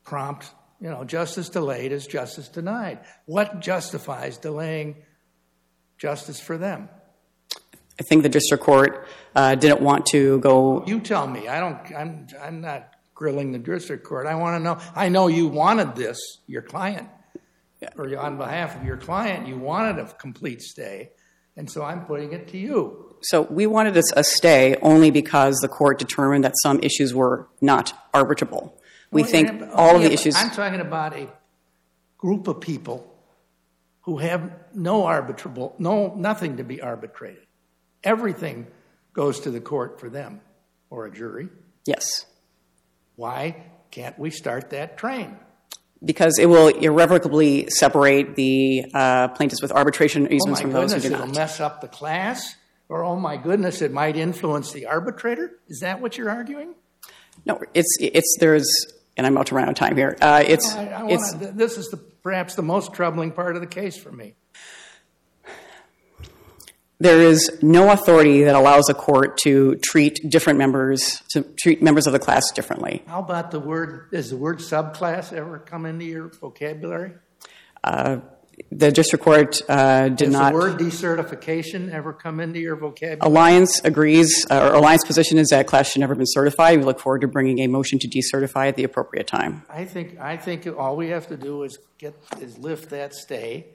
prompt, 0.03 0.51
you 0.85 0.91
know, 0.91 1.03
justice 1.03 1.49
delayed 1.49 1.93
is 1.93 2.07
justice 2.07 2.47
denied? 2.47 2.99
What 3.25 3.61
justifies 3.61 4.37
delaying 4.37 4.97
justice 5.97 6.39
for 6.39 6.59
them? 6.59 6.91
I 7.99 8.03
think 8.03 8.23
the 8.23 8.29
district 8.29 8.63
court 8.63 9.09
uh, 9.35 9.55
didn't 9.55 9.81
want 9.81 10.05
to 10.07 10.41
go. 10.41 10.85
You 10.87 11.01
tell 11.01 11.27
me. 11.27 11.49
I 11.49 11.59
don't. 11.59 11.79
I'm. 11.97 12.27
I'm 12.39 12.61
not 12.61 12.93
grilling 13.15 13.53
the 13.53 13.59
district 13.59 14.05
court. 14.05 14.27
I 14.27 14.35
want 14.35 14.61
to 14.61 14.63
know. 14.63 14.79
I 14.95 15.09
know 15.09 15.29
you 15.29 15.49
wanted 15.49 15.97
this, 15.97 16.19
your 16.47 16.61
client, 16.61 17.09
or 17.97 18.15
on 18.19 18.37
behalf 18.37 18.77
of 18.77 18.85
your 18.85 18.99
client, 18.99 19.49
you 19.49 19.57
wanted 19.57 19.99
a 19.99 20.13
complete 20.13 20.61
stay, 20.61 21.13
and 21.57 21.71
so 21.71 21.83
I'm 21.83 22.05
putting 22.05 22.35
it 22.35 22.49
to 22.49 22.59
you. 22.59 23.17
So 23.23 23.41
we 23.41 23.67
wanted 23.67 23.97
a, 23.97 24.03
a 24.17 24.25
stay 24.25 24.77
only 24.83 25.11
because 25.11 25.57
the 25.61 25.69
court 25.69 25.99
determined 25.99 26.45
that 26.45 26.53
some 26.63 26.79
issues 26.81 27.15
were 27.15 27.49
not 27.63 27.95
arbitrable. 28.13 28.73
We 29.15 29.23
think 29.23 29.63
all 29.73 29.97
of 29.97 30.03
the 30.03 30.13
issues. 30.13 30.35
I'm 30.37 30.51
talking 30.51 30.81
about 30.81 31.15
a 31.15 31.29
group 32.19 32.49
of 32.49 32.61
people 32.61 33.11
who 34.03 34.19
have 34.19 34.51
no 34.75 35.03
arbitrable, 35.03 35.79
no 35.79 36.15
nothing 36.15 36.59
to 36.59 36.65
be 36.65 36.83
arbitrated, 36.83 37.47
everything 38.03 38.67
goes 39.13 39.41
to 39.41 39.51
the 39.51 39.61
court 39.61 40.01
for 40.01 40.11
them 40.11 40.41
or 40.91 41.07
a 41.07 41.11
jury. 41.11 41.49
Yes. 41.87 42.27
Why 43.17 43.65
can't 43.91 44.19
we 44.19 44.31
start 44.31 44.71
that 44.71 44.99
train? 44.99 45.37
Because 46.05 46.39
it 46.39 46.47
will 46.47 46.69
irrevocably 46.69 47.71
separate 47.71 48.35
the 48.37 48.85
uh, 48.93 49.29
plaintiffs 49.29 49.63
with 49.63 49.73
arbitration 49.73 50.27
Oh 50.27 50.35
easements 50.35 50.61
from 50.61 50.73
those 50.73 50.93
who 50.93 50.99
goodness, 50.99 51.03
do 51.05 51.15
it'll 51.15 51.27
not. 51.29 51.37
mess 51.37 51.61
up 51.61 51.81
the 51.81 51.89
class? 51.89 52.57
Or 52.91 53.05
oh 53.05 53.17
my 53.17 53.39
goodness, 53.39 53.81
it 53.81 53.93
might 53.93 54.17
influence 54.17 54.73
the 54.73 54.87
arbitrator? 54.87 55.53
Is 55.69 55.81
that 55.81 56.03
what 56.03 56.19
you're 56.19 56.29
arguing? 56.29 56.75
No, 57.47 57.61
it's 57.73 57.97
it's 58.01 58.37
there's, 58.41 58.69
and 59.17 59.27
I'm 59.27 59.35
about 59.35 59.47
to 59.49 59.55
run 59.55 59.65
out 59.65 59.71
of 59.71 59.77
time 59.77 59.97
here. 59.97 60.17
Uh, 60.21 60.43
it's 60.47 60.75
I, 60.75 60.87
I 60.87 61.09
it's 61.09 61.35
wanna, 61.35 61.53
this 61.53 61.79
is 61.79 61.89
the, 61.89 61.97
perhaps 61.97 62.55
the 62.55 62.63
most 62.63 62.93
troubling 62.93 63.33
part 63.33 63.57
of 63.57 63.61
the 63.61 63.69
case 63.69 63.97
for 63.97 64.13
me. 64.13 64.35
there 67.01 67.21
is 67.21 67.59
no 67.61 67.91
authority 67.91 68.45
that 68.45 68.55
allows 68.55 68.89
a 68.89 68.95
court 68.95 69.37
to 69.39 69.77
treat 69.77 70.21
different 70.31 70.59
members 70.59 71.23
to 71.31 71.43
treat 71.61 71.83
members 71.83 72.07
of 72.07 72.13
the 72.13 72.19
class 72.19 72.51
differently. 72.53 73.03
How 73.07 73.19
about 73.19 73.51
the 73.51 73.61
word, 73.61 74.11
does 74.11 74.31
the 74.31 74.37
word 74.37 74.59
subclass 74.59 75.33
ever 75.33 75.59
come 75.59 75.87
into 75.87 76.05
your 76.05 76.29
vocabulary? 76.29 77.13
The 78.71 78.93
district 78.93 79.25
court 79.25 79.61
uh, 79.69 80.09
did 80.09 80.17
Does 80.17 80.33
not. 80.33 80.53
the 80.53 80.59
word 80.59 80.79
decertification 80.79 81.93
ever 81.93 82.13
come 82.13 82.41
into 82.41 82.61
your 82.61 82.77
vocabulary? 82.77 83.19
Alliance 83.21 83.81
agrees, 83.85 84.47
uh, 84.51 84.69
or 84.71 84.75
Alliance 84.75 85.05
position 85.05 85.39
is 85.39 85.49
that 85.49 85.67
class 85.67 85.91
should 85.91 86.01
never 86.01 86.15
been 86.15 86.27
certified. 86.27 86.79
We 86.79 86.85
look 86.85 87.01
forward 87.01 87.23
to 87.23 87.29
bringing 87.29 87.61
a 87.61 87.67
motion 87.67 87.99
to 88.01 88.09
decertify 88.09 88.69
at 88.69 88.77
the 88.77 88.85
appropriate 88.85 89.27
time. 89.27 89.63
I 89.69 89.85
think, 89.85 90.19
I 90.21 90.37
think 90.37 90.67
all 90.67 90.97
we 90.97 91.09
have 91.09 91.29
to 91.29 91.37
do 91.37 91.63
is 91.65 91.79
get, 91.99 92.15
is 92.41 92.59
lift 92.59 92.91
that 92.91 93.15
stay, 93.15 93.67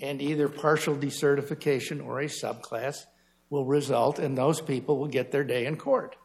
and 0.00 0.20
either 0.20 0.48
partial 0.48 0.96
decertification 0.96 2.04
or 2.04 2.20
a 2.20 2.26
subclass 2.26 3.04
will 3.48 3.66
result, 3.66 4.18
and 4.18 4.36
those 4.36 4.60
people 4.60 4.98
will 4.98 5.08
get 5.08 5.32
their 5.32 5.44
day 5.44 5.66
in 5.66 5.76
court. 5.76 6.16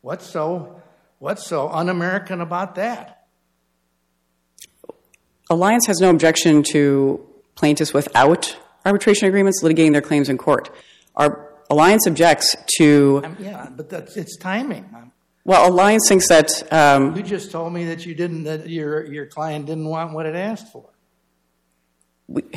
What's 0.00 0.26
so, 0.26 0.82
what's 1.18 1.46
so 1.46 1.68
un-American 1.68 2.40
about 2.40 2.74
that? 2.74 3.21
Alliance 5.52 5.86
has 5.86 6.00
no 6.00 6.10
objection 6.10 6.62
to 6.72 7.24
plaintiffs 7.54 7.92
without 7.92 8.56
arbitration 8.86 9.28
agreements 9.28 9.62
litigating 9.62 9.92
their 9.92 10.00
claims 10.00 10.28
in 10.28 10.38
court. 10.38 10.74
Our 11.14 11.48
Alliance 11.70 12.06
objects 12.06 12.56
to, 12.78 13.22
Um, 13.24 13.36
Yeah, 13.38 13.68
but 13.74 13.88
that's, 13.88 14.16
it's 14.16 14.36
timing. 14.36 14.86
Well, 15.44 15.68
Alliance 15.70 16.08
thinks 16.08 16.28
that 16.28 16.50
um, 16.72 17.16
You 17.16 17.22
just 17.22 17.50
told 17.50 17.72
me 17.72 17.84
that 17.86 18.06
you 18.06 18.14
didn't, 18.14 18.44
that 18.44 18.68
your, 18.68 19.04
your 19.04 19.26
client 19.26 19.66
didn't 19.66 19.86
want 19.86 20.12
what 20.12 20.26
it 20.26 20.34
asked 20.34 20.72
for. 20.72 20.88
We 22.28 22.42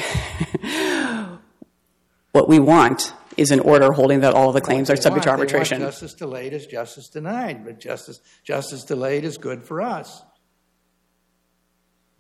what 2.32 2.48
we 2.48 2.60
want 2.60 3.14
is 3.38 3.52
an 3.52 3.60
order 3.62 3.92
holding 3.92 4.22
that 4.22 4.34
all 4.34 4.50
of 4.50 4.54
the 4.56 4.62
claims 4.62 4.90
are 4.90 4.96
subject 4.96 5.24
to 5.24 5.30
want- 5.30 5.40
want 5.40 5.52
arbitration. 5.52 5.80
Justice 5.82 6.14
delayed 6.14 6.54
is 6.54 6.66
justice 6.66 7.10
denied, 7.10 7.66
but 7.66 7.80
justice, 7.80 8.22
justice 8.44 8.84
delayed 8.84 9.24
is 9.26 9.38
good 9.38 9.64
for 9.64 9.82
us. 9.82 10.22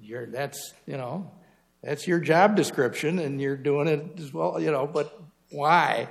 You're, 0.05 0.27
that's, 0.27 0.73
you 0.85 0.97
know, 0.97 1.31
that's 1.81 2.07
your 2.07 2.19
job 2.19 2.55
description 2.55 3.19
and 3.19 3.41
you're 3.41 3.57
doing 3.57 3.87
it 3.87 4.19
as 4.19 4.31
well, 4.31 4.59
you 4.59 4.71
know, 4.71 4.85
but 4.85 5.19
why? 5.49 6.09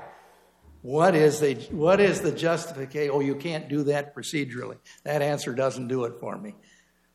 What 0.83 1.14
is 1.14 1.40
the, 1.40 1.54
what 1.70 2.00
is 2.00 2.20
the 2.20 2.33
justification? 2.33 3.11
Oh, 3.14 3.20
you 3.20 3.37
can't 3.37 3.68
do 3.68 3.85
that 3.85 4.14
procedurally. 4.14 4.76
That 5.04 5.22
answer 5.22 5.54
doesn't 5.54 5.88
do 5.88 6.04
it 6.04 6.14
for 6.20 6.37
me. 6.37 6.54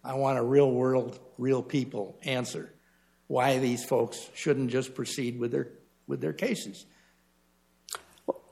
I 0.03 0.15
want 0.15 0.39
a 0.39 0.43
real 0.43 0.71
world, 0.71 1.19
real 1.37 1.61
people 1.61 2.17
answer. 2.23 2.73
Why 3.27 3.59
these 3.59 3.83
folks 3.83 4.29
shouldn't 4.33 4.71
just 4.71 4.95
proceed 4.95 5.37
with 5.37 5.51
their, 5.51 5.69
with 6.07 6.21
their 6.21 6.33
cases. 6.33 6.85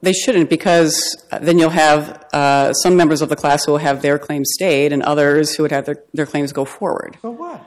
They 0.02 0.14
shouldn't 0.14 0.50
because 0.50 1.26
then 1.42 1.58
you'll 1.58 1.72
have 1.72 2.26
uh, 2.32 2.74
some 2.74 2.96
members 2.96 3.22
of 3.22 3.30
the 3.30 3.36
class 3.36 3.66
who 3.66 3.72
will 3.72 3.80
have 3.80 4.02
their 4.04 4.20
claims 4.20 4.52
stayed 4.54 4.94
and 4.94 5.02
others 5.02 5.56
who 5.56 5.64
would 5.64 5.72
have 5.72 5.86
their, 5.86 6.04
their 6.14 6.28
claims 6.28 6.52
go 6.52 6.66
forward. 6.66 7.18
So 7.22 7.32
what? 7.32 7.66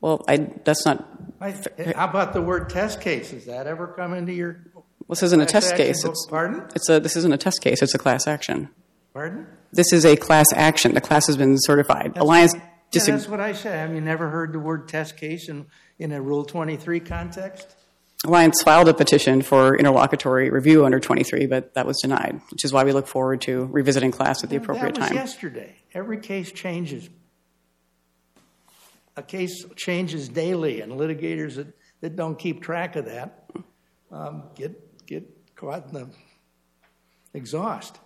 Well, 0.00 0.24
I, 0.26 0.38
that's 0.64 0.84
not, 0.86 1.06
I, 1.40 1.50
how 1.94 2.08
about 2.08 2.32
the 2.32 2.40
word 2.40 2.70
test 2.70 3.00
case? 3.00 3.30
Has 3.32 3.46
that 3.46 3.66
ever 3.66 3.88
come 3.88 4.14
into 4.14 4.32
your? 4.32 4.64
this 5.08 5.22
isn't 5.22 5.40
a 5.40 5.46
test 5.46 5.76
case. 5.76 6.02
book? 6.02 6.12
It's, 6.12 6.26
Pardon? 6.26 6.62
it's 6.74 6.88
a, 6.88 7.00
this 7.00 7.16
isn't 7.16 7.32
a 7.32 7.36
test 7.36 7.60
case, 7.60 7.82
it's 7.82 7.94
a 7.94 7.98
class 7.98 8.26
action. 8.26 8.70
Pardon? 9.12 9.46
This 9.72 9.92
is 9.92 10.04
a 10.04 10.16
class 10.16 10.46
action. 10.54 10.94
The 10.94 11.00
class 11.00 11.26
has 11.26 11.36
been 11.36 11.56
certified. 11.58 12.16
Alliance 12.16 12.54
Yeah, 12.54 12.60
disag- 12.92 13.06
that's 13.06 13.28
what 13.28 13.40
I 13.40 13.52
said. 13.52 13.88
Have 13.88 13.94
you 13.94 14.00
never 14.00 14.30
heard 14.30 14.52
the 14.52 14.58
word 14.58 14.88
test 14.88 15.16
case 15.16 15.48
in, 15.48 15.66
in 15.98 16.12
a 16.12 16.20
Rule 16.20 16.44
23 16.44 17.00
context? 17.00 17.76
Alliance 18.24 18.62
filed 18.62 18.88
a 18.88 18.94
petition 18.94 19.40
for 19.40 19.76
interlocutory 19.76 20.50
review 20.50 20.84
under 20.84 21.00
23, 21.00 21.46
but 21.46 21.72
that 21.74 21.86
was 21.86 21.98
denied, 22.02 22.40
which 22.50 22.64
is 22.64 22.72
why 22.72 22.84
we 22.84 22.92
look 22.92 23.06
forward 23.06 23.40
to 23.42 23.64
revisiting 23.66 24.10
class 24.10 24.44
at 24.44 24.50
the 24.50 24.56
appropriate 24.56 24.94
that 24.94 25.00
was 25.00 25.08
time. 25.08 25.16
yesterday. 25.16 25.76
Every 25.94 26.18
case 26.18 26.52
changes. 26.52 27.08
A 29.16 29.22
case 29.22 29.64
changes 29.76 30.28
daily, 30.28 30.80
and 30.80 30.92
litigators 30.92 31.56
that, 31.56 31.74
that 32.00 32.16
don't 32.16 32.38
keep 32.38 32.62
track 32.62 32.96
of 32.96 33.06
that 33.06 33.50
um, 34.10 34.44
get 34.54 35.06
get 35.06 35.24
caught 35.56 35.88
in 35.88 35.94
the 35.94 36.08
exhaust. 37.34 37.98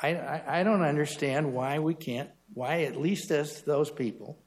I, 0.00 0.14
I, 0.14 0.60
I 0.60 0.62
don't 0.64 0.82
understand 0.82 1.52
why 1.52 1.78
we 1.78 1.94
can't, 1.94 2.30
why 2.54 2.82
at 2.82 2.96
least 2.96 3.30
as 3.30 3.60
to 3.60 3.66
those 3.66 3.90
people, 3.90 4.38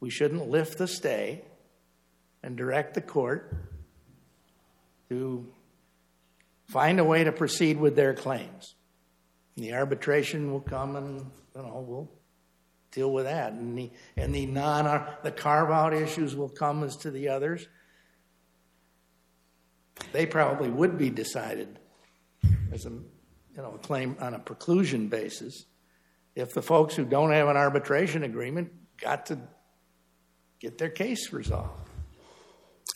we 0.00 0.10
shouldn't 0.10 0.48
lift 0.50 0.76
the 0.76 0.86
stay 0.86 1.44
and 2.42 2.56
direct 2.56 2.94
the 2.94 3.00
court 3.00 3.56
to 5.08 5.46
find 6.68 7.00
a 7.00 7.04
way 7.04 7.24
to 7.24 7.32
proceed 7.32 7.78
with 7.78 7.96
their 7.96 8.12
claims. 8.12 8.74
And 9.56 9.64
the 9.64 9.72
arbitration 9.72 10.52
will 10.52 10.60
come 10.60 10.96
and, 10.96 11.20
you 11.54 11.62
know, 11.62 11.84
we'll 11.86 12.10
deal 12.94 13.12
with 13.12 13.24
that. 13.24 13.52
And 13.52 13.76
the, 13.76 13.90
and 14.16 14.34
the 14.34 14.46
non, 14.46 14.86
uh, 14.86 15.16
the 15.22 15.32
carve-out 15.32 15.92
issues 15.92 16.36
will 16.36 16.48
come 16.48 16.84
as 16.84 16.96
to 16.98 17.10
the 17.10 17.28
others. 17.28 17.66
They 20.12 20.26
probably 20.26 20.70
would 20.70 20.96
be 20.96 21.10
decided 21.10 21.78
as 22.72 22.86
a, 22.86 22.90
you 22.90 23.04
know, 23.56 23.74
a 23.74 23.78
claim 23.78 24.16
on 24.20 24.34
a 24.34 24.38
preclusion 24.38 25.10
basis 25.10 25.66
if 26.34 26.52
the 26.52 26.62
folks 26.62 26.94
who 26.94 27.04
don't 27.04 27.32
have 27.32 27.48
an 27.48 27.56
arbitration 27.56 28.24
agreement 28.24 28.72
got 29.00 29.26
to 29.26 29.38
get 30.60 30.78
their 30.78 30.90
case 30.90 31.32
resolved. 31.32 31.88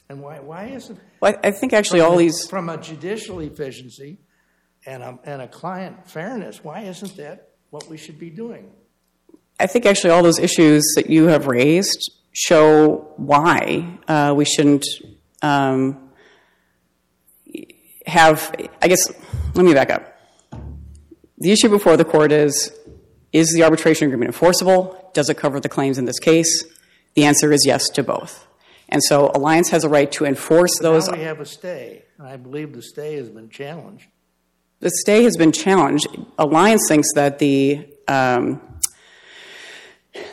And 0.08 0.22
why, 0.22 0.40
why 0.40 0.66
isn't, 0.66 0.98
Well, 1.20 1.34
I 1.42 1.48
I 1.48 1.50
think 1.50 1.72
actually 1.72 2.00
all 2.00 2.16
these, 2.16 2.46
from 2.48 2.68
a 2.68 2.78
judicial 2.78 3.40
efficiency 3.40 4.18
and 4.86 5.02
a, 5.02 5.18
and 5.24 5.42
a 5.42 5.48
client 5.48 6.08
fairness, 6.08 6.64
why 6.64 6.82
isn't 6.82 7.16
that 7.16 7.50
what 7.70 7.88
we 7.88 7.96
should 7.96 8.18
be 8.18 8.30
doing? 8.30 8.70
I 9.60 9.66
think 9.66 9.86
actually 9.86 10.10
all 10.10 10.22
those 10.22 10.38
issues 10.38 10.84
that 10.94 11.10
you 11.10 11.26
have 11.26 11.46
raised 11.46 12.12
show 12.32 13.12
why 13.16 13.98
uh, 14.06 14.32
we 14.36 14.44
shouldn't 14.44 14.86
um, 15.42 16.10
have, 18.06 18.54
I 18.80 18.88
guess, 18.88 19.00
let 19.54 19.64
me 19.64 19.74
back 19.74 19.90
up. 19.90 20.14
The 21.38 21.52
issue 21.52 21.68
before 21.68 21.96
the 21.96 22.04
court 22.04 22.32
is, 22.32 22.72
is 23.32 23.52
the 23.52 23.64
arbitration 23.64 24.06
agreement 24.06 24.28
enforceable? 24.28 25.10
Does 25.14 25.28
it 25.28 25.36
cover 25.36 25.60
the 25.60 25.68
claims 25.68 25.98
in 25.98 26.04
this 26.04 26.18
case? 26.18 26.64
The 27.14 27.24
answer 27.24 27.52
is 27.52 27.64
yes 27.66 27.88
to 27.90 28.02
both. 28.02 28.46
And 28.88 29.02
so 29.02 29.30
Alliance 29.34 29.70
has 29.70 29.84
a 29.84 29.88
right 29.88 30.10
to 30.12 30.24
enforce 30.24 30.78
those. 30.78 31.08
Now 31.08 31.16
we 31.16 31.24
have 31.24 31.40
a 31.40 31.46
stay, 31.46 32.04
and 32.16 32.26
I 32.26 32.36
believe 32.36 32.72
the 32.72 32.82
stay 32.82 33.16
has 33.16 33.28
been 33.28 33.50
challenged. 33.50 34.06
The 34.80 34.90
stay 34.90 35.24
has 35.24 35.36
been 35.36 35.52
challenged. 35.52 36.06
Alliance 36.38 36.86
thinks 36.88 37.08
that 37.14 37.38
the 37.38 37.86
um, 38.06 38.60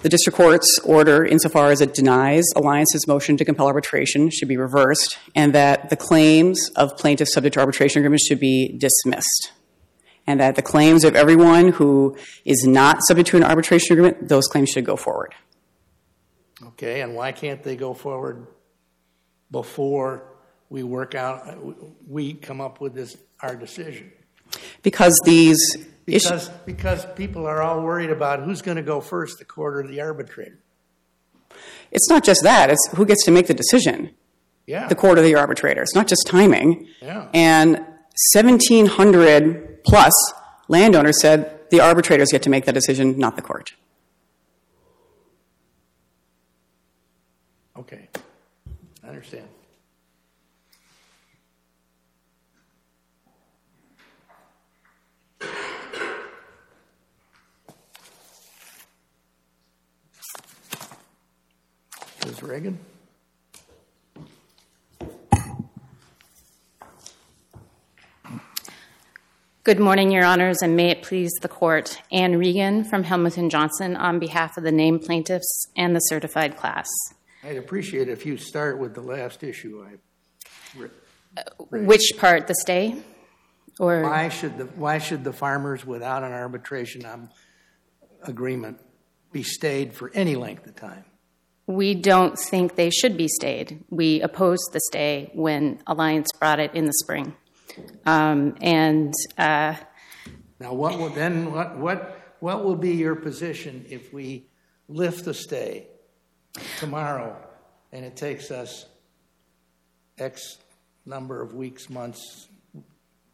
the 0.02 0.10
district 0.10 0.38
court's 0.38 0.80
order, 0.84 1.26
insofar 1.26 1.71
as 1.71 1.82
it 1.82 1.93
denies 1.93 2.43
Alliance's 2.56 3.08
motion 3.08 3.38
to 3.38 3.45
compel 3.45 3.67
arbitration, 3.67 4.30
should 4.30 4.48
be 4.48 4.58
reversed, 4.58 5.17
and 5.36 5.54
that 5.54 5.89
the 5.89 5.95
claims 5.95 6.69
of 6.76 6.95
plaintiffs 6.98 7.34
subject 7.34 7.54
to 7.56 7.60
arbitration 7.60 8.00
agreements 8.00 8.28
should 8.28 8.39
be 8.39 8.78
dismissed, 8.78 9.52
and 10.28 10.39
that 10.39 10.56
the 10.56 10.62
claims 10.62 11.04
of 11.04 11.15
everyone 11.15 11.69
who 11.69 12.15
is 12.45 12.63
not 12.65 13.02
subject 13.04 13.30
to 13.30 13.38
an 13.38 13.43
arbitration 13.43 13.98
agreement, 13.98 14.30
those 14.30 14.48
claims 14.48 14.69
should 14.69 14.86
go 14.86 14.95
forward. 14.95 15.34
Okay, 16.63 17.02
and 17.02 17.15
why 17.15 17.32
can't 17.32 17.63
they 17.63 17.76
go 17.76 17.93
forward 17.93 18.48
before 19.52 20.24
we 20.69 20.84
work 20.84 21.15
out, 21.15 21.58
we 22.08 22.34
come 22.34 22.62
up 22.62 22.82
with 22.82 22.93
this, 22.93 23.17
our 23.41 23.56
decision? 23.56 24.12
Because 24.82 25.19
these. 25.26 25.60
Because, 26.05 26.49
because 26.65 27.05
people 27.15 27.47
are 27.47 27.61
all 27.61 27.81
worried 27.81 28.11
about 28.11 28.43
who's 28.43 28.61
going 28.61 28.77
to 28.77 28.83
go 28.83 29.01
first, 29.01 29.39
the 29.39 29.45
court 29.45 29.77
or 29.77 29.87
the 29.87 30.01
arbitrator. 30.01 30.59
It's 31.91 32.09
not 32.09 32.23
just 32.23 32.43
that, 32.43 32.69
it's 32.69 32.89
who 32.95 33.05
gets 33.05 33.25
to 33.25 33.31
make 33.31 33.47
the 33.47 33.53
decision. 33.53 34.11
Yeah. 34.67 34.87
the 34.87 34.95
court 34.95 35.19
or 35.19 35.21
the 35.21 35.35
arbitrator. 35.35 35.83
It's 35.83 35.93
not 35.93 36.07
just 36.07 36.25
timing. 36.25 36.87
Yeah. 36.99 37.29
And 37.33 37.77
1,700 38.33 39.83
plus 39.83 40.13
landowners 40.67 41.21
said 41.21 41.69
the 41.69 41.79
arbitrators 41.79 42.31
get 42.31 42.41
to 42.43 42.49
make 42.49 42.65
that 42.65 42.73
decision, 42.73 43.19
not 43.19 43.35
the 43.35 43.41
court. 43.41 43.75
Okay, 47.77 48.07
I 49.03 49.07
understand. 49.07 49.47
Reagan? 62.41 62.79
Good 69.63 69.79
morning, 69.79 70.11
Your 70.11 70.25
Honors, 70.25 70.61
and 70.61 70.75
may 70.75 70.91
it 70.91 71.01
please 71.01 71.31
the 71.41 71.47
Court. 71.47 71.99
Anne 72.11 72.38
Regan 72.38 72.83
from 72.83 73.03
Hellmuth 73.03 73.49
Johnson 73.49 73.95
on 73.95 74.19
behalf 74.19 74.57
of 74.57 74.63
the 74.63 74.71
named 74.71 75.01
plaintiffs 75.01 75.67
and 75.75 75.95
the 75.95 75.99
certified 76.01 76.55
class. 76.55 76.88
I'd 77.43 77.57
appreciate 77.57 78.07
it 78.07 78.11
if 78.11 78.25
you 78.25 78.38
start 78.38 78.77
with 78.79 78.93
the 78.93 79.01
last 79.01 79.43
issue. 79.43 79.83
I- 79.88 80.88
Which 81.71 82.11
part, 82.17 82.47
the 82.47 82.55
stay? 82.55 82.95
Or, 83.79 84.03
Why 84.03 84.29
should 84.29 84.57
the, 84.57 84.65
why 84.65 84.99
should 84.99 85.23
the 85.23 85.33
farmers 85.33 85.85
without 85.85 86.23
an 86.23 86.31
arbitration 86.31 87.05
um, 87.05 87.29
agreement 88.23 88.79
be 89.31 89.43
stayed 89.43 89.93
for 89.93 90.11
any 90.13 90.35
length 90.35 90.65
of 90.67 90.75
time? 90.75 91.03
We 91.67 91.95
don't 91.95 92.38
think 92.38 92.75
they 92.75 92.89
should 92.89 93.17
be 93.17 93.28
stayed. 93.28 93.84
We 93.89 94.21
opposed 94.21 94.71
the 94.71 94.80
stay 94.82 95.32
when 95.34 95.80
Alliance 95.88 96.28
brought 96.39 96.60
it 96.60 96.73
in 96.75 96.86
the 96.86 96.93
spring. 96.93 97.36
Um, 98.06 98.56
And 98.62 99.13
uh, 99.38 99.75
Now, 100.60 100.73
what 100.73 100.97
will, 100.99 101.10
then, 101.10 101.51
what, 101.51 101.78
what, 101.78 102.36
what 102.39 102.63
will 102.63 102.75
be 102.75 102.91
your 102.91 103.15
position 103.15 103.86
if 103.89 104.13
we 104.13 104.45
lift 104.88 105.25
the 105.25 105.34
stay 105.34 105.88
tomorrow 106.80 107.36
and 107.91 108.06
it 108.06 108.15
takes 108.15 108.51
us 108.51 108.86
X 110.17 110.58
number 111.06 111.41
of 111.41 111.54
weeks, 111.54 111.89
months, 111.89 112.47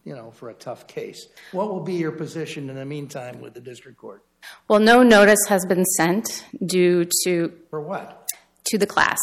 you 0.03 0.15
know, 0.15 0.31
for 0.31 0.49
a 0.49 0.53
tough 0.53 0.87
case? 0.87 1.27
What 1.51 1.69
will 1.69 1.83
be 1.83 1.93
your 1.95 2.11
position 2.11 2.69
in 2.69 2.75
the 2.75 2.85
meantime 2.85 3.41
with 3.41 3.53
the 3.53 3.61
district 3.61 3.97
court? 3.97 4.23
Well, 4.67 4.79
no 4.79 5.03
notice 5.03 5.39
has 5.49 5.65
been 5.67 5.85
sent 5.85 6.45
due 6.65 7.05
to 7.25 7.53
For 7.69 7.79
what? 7.81 8.20
To 8.71 8.77
the 8.77 8.87
class. 8.87 9.19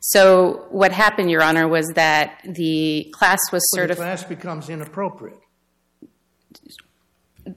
So 0.00 0.66
what 0.70 0.92
happened, 0.92 1.30
Your 1.30 1.42
Honor, 1.42 1.66
was 1.66 1.86
that 1.94 2.40
the 2.44 3.12
class 3.12 3.38
was 3.52 3.62
So 3.74 3.86
the 3.86 3.94
class 3.94 4.24
becomes 4.24 4.68
inappropriate. 4.68 5.38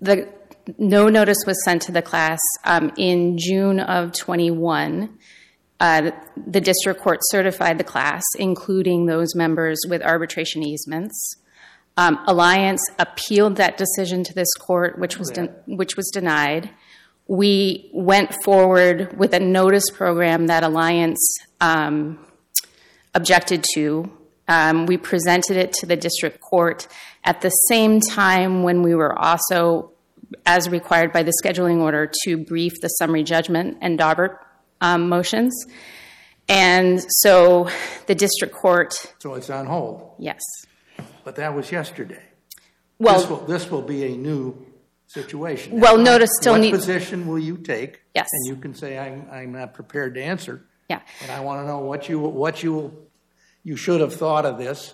The 0.02 0.30
no 0.78 1.08
notice 1.08 1.38
was 1.45 1.63
sent 1.63 1.82
to 1.84 1.91
the 1.91 2.02
class 2.02 2.39
um, 2.65 2.91
in 2.97 3.38
June 3.38 3.80
of 3.80 4.12
21. 4.13 5.17
Uh, 5.80 6.12
the 6.36 6.60
district 6.60 7.02
court 7.02 7.19
certified 7.30 7.78
the 7.78 7.84
class, 7.84 8.23
including 8.38 9.06
those 9.06 9.36
members 9.36 9.80
with 9.88 10.02
arbitration 10.02 10.63
easements. 10.63 11.38
Um, 11.97 12.19
Alliance 12.28 12.82
appealed 13.00 13.56
that 13.58 13.78
decision 13.78 14.23
to 14.23 14.34
this 14.34 14.54
court, 14.56 15.00
which 15.00 15.17
was 15.17 15.30
den- 15.30 15.56
which 15.65 15.95
was 15.95 16.10
denied. 16.13 16.69
We 17.28 17.90
went 17.94 18.34
forward 18.44 19.18
with 19.18 19.34
a 19.34 19.40
notice 19.40 19.90
program 19.90 20.48
that 20.48 20.63
Alliance 20.63 21.38
um, 21.60 22.26
objected 23.13 23.66
to. 23.74 24.12
Um, 24.48 24.86
we 24.86 24.98
presented 24.98 25.58
it 25.58 25.74
to 25.74 25.86
the 25.86 25.98
district 25.98 26.40
court 26.40 26.88
at 27.26 27.42
the 27.42 27.50
same 27.50 28.00
time 28.00 28.63
when 28.63 28.82
we 28.82 28.96
were 28.96 29.18
also, 29.18 29.92
as 30.46 30.70
required 30.70 31.12
by 31.12 31.24
the 31.24 31.34
scheduling 31.44 31.82
order, 31.82 32.10
to 32.24 32.38
brief 32.38 32.74
the 32.82 32.88
summary 32.88 33.24
judgment 33.24 33.78
and 33.82 34.00
Daubert 34.00 34.38
um, 34.80 35.10
motions. 35.10 35.54
And 36.48 37.04
so 37.10 37.70
the 38.06 38.16
district 38.16 38.54
court, 38.54 39.13
So 39.20 39.34
it's 39.34 39.50
on 39.50 39.66
hold. 39.66 40.13
yes. 40.18 40.40
But 41.26 41.36
that 41.36 41.54
was 41.54 41.70
yesterday. 41.74 42.22
Well, 43.00 43.20
This 43.20 43.30
will, 43.30 43.46
this 43.46 43.70
will 43.70 43.82
be 43.82 44.06
a 44.13 44.16
new 44.16 44.66
situation. 45.08 45.80
Well, 45.80 45.98
notice 45.98 46.30
still 46.39 46.54
What 46.54 46.62
need- 46.62 46.72
position 46.72 47.28
will 47.28 47.39
you 47.39 47.58
take? 47.58 48.02
Yes. 48.13 48.28
And 48.32 48.56
you 48.56 48.62
can 48.62 48.76
say, 48.76 48.98
I'm, 48.98 49.28
I'm 49.32 49.52
not 49.54 49.74
prepared 49.74 50.15
to 50.15 50.24
answer. 50.24 50.65
Yeah. 50.89 51.02
But 51.22 51.30
I 51.32 51.39
want 51.39 51.63
to 51.63 51.67
know 51.67 51.80
what 51.80 52.08
you, 52.08 52.20
what 52.20 52.63
you, 52.63 52.74
will, 52.74 52.93
you 53.63 53.76
should 53.76 54.02
have 54.02 54.13
thought 54.15 54.46
of 54.46 54.58
this. 54.58 54.93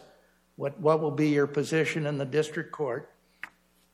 What, 0.56 0.80
what 0.80 1.02
will 1.02 1.12
be 1.12 1.30
your 1.30 1.48
position 1.48 2.06
in 2.06 2.18
the 2.18 2.26
district 2.26 2.72
court 2.72 3.10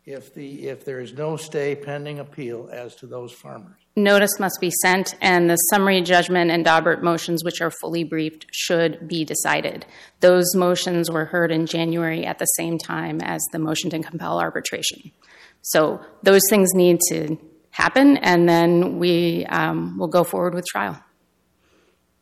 if 0.06 0.34
the, 0.34 0.68
if 0.68 0.84
there 0.86 1.00
is 1.00 1.14
no 1.14 1.38
stay 1.38 1.76
pending 1.76 2.20
appeal 2.20 2.70
as 2.72 2.96
to 2.98 3.08
those 3.08 3.32
farmers? 3.32 3.76
notice 3.96 4.40
must 4.40 4.58
be 4.62 4.72
sent, 4.82 5.16
and 5.20 5.50
the 5.50 5.58
summary 5.58 6.02
judgment 6.02 6.50
and 6.52 6.66
Daubert 6.66 7.02
motions, 7.04 7.44
which 7.44 7.60
are 7.62 7.72
fully 7.82 8.06
briefed, 8.06 8.46
should 8.52 9.08
be 9.10 9.26
decided. 9.26 9.86
Those 10.22 10.56
motions 10.56 11.12
were 11.12 11.26
heard 11.26 11.52
in 11.52 11.66
January 11.66 12.26
at 12.26 12.40
the 12.40 12.46
same 12.46 12.78
time 12.78 13.20
as 13.22 13.42
the 13.52 13.60
motion 13.60 13.90
to 13.90 14.00
compel 14.00 14.40
arbitration. 14.40 15.12
So 15.62 16.02
those 16.24 16.42
things 16.50 16.74
need 16.74 17.00
to 17.10 17.38
happen, 17.72 18.18
and 18.18 18.48
then 18.48 19.00
we 19.00 19.46
um, 19.46 19.98
will 19.98 20.08
go 20.08 20.24
forward 20.24 20.54
with 20.54 20.66
trial. 20.66 21.02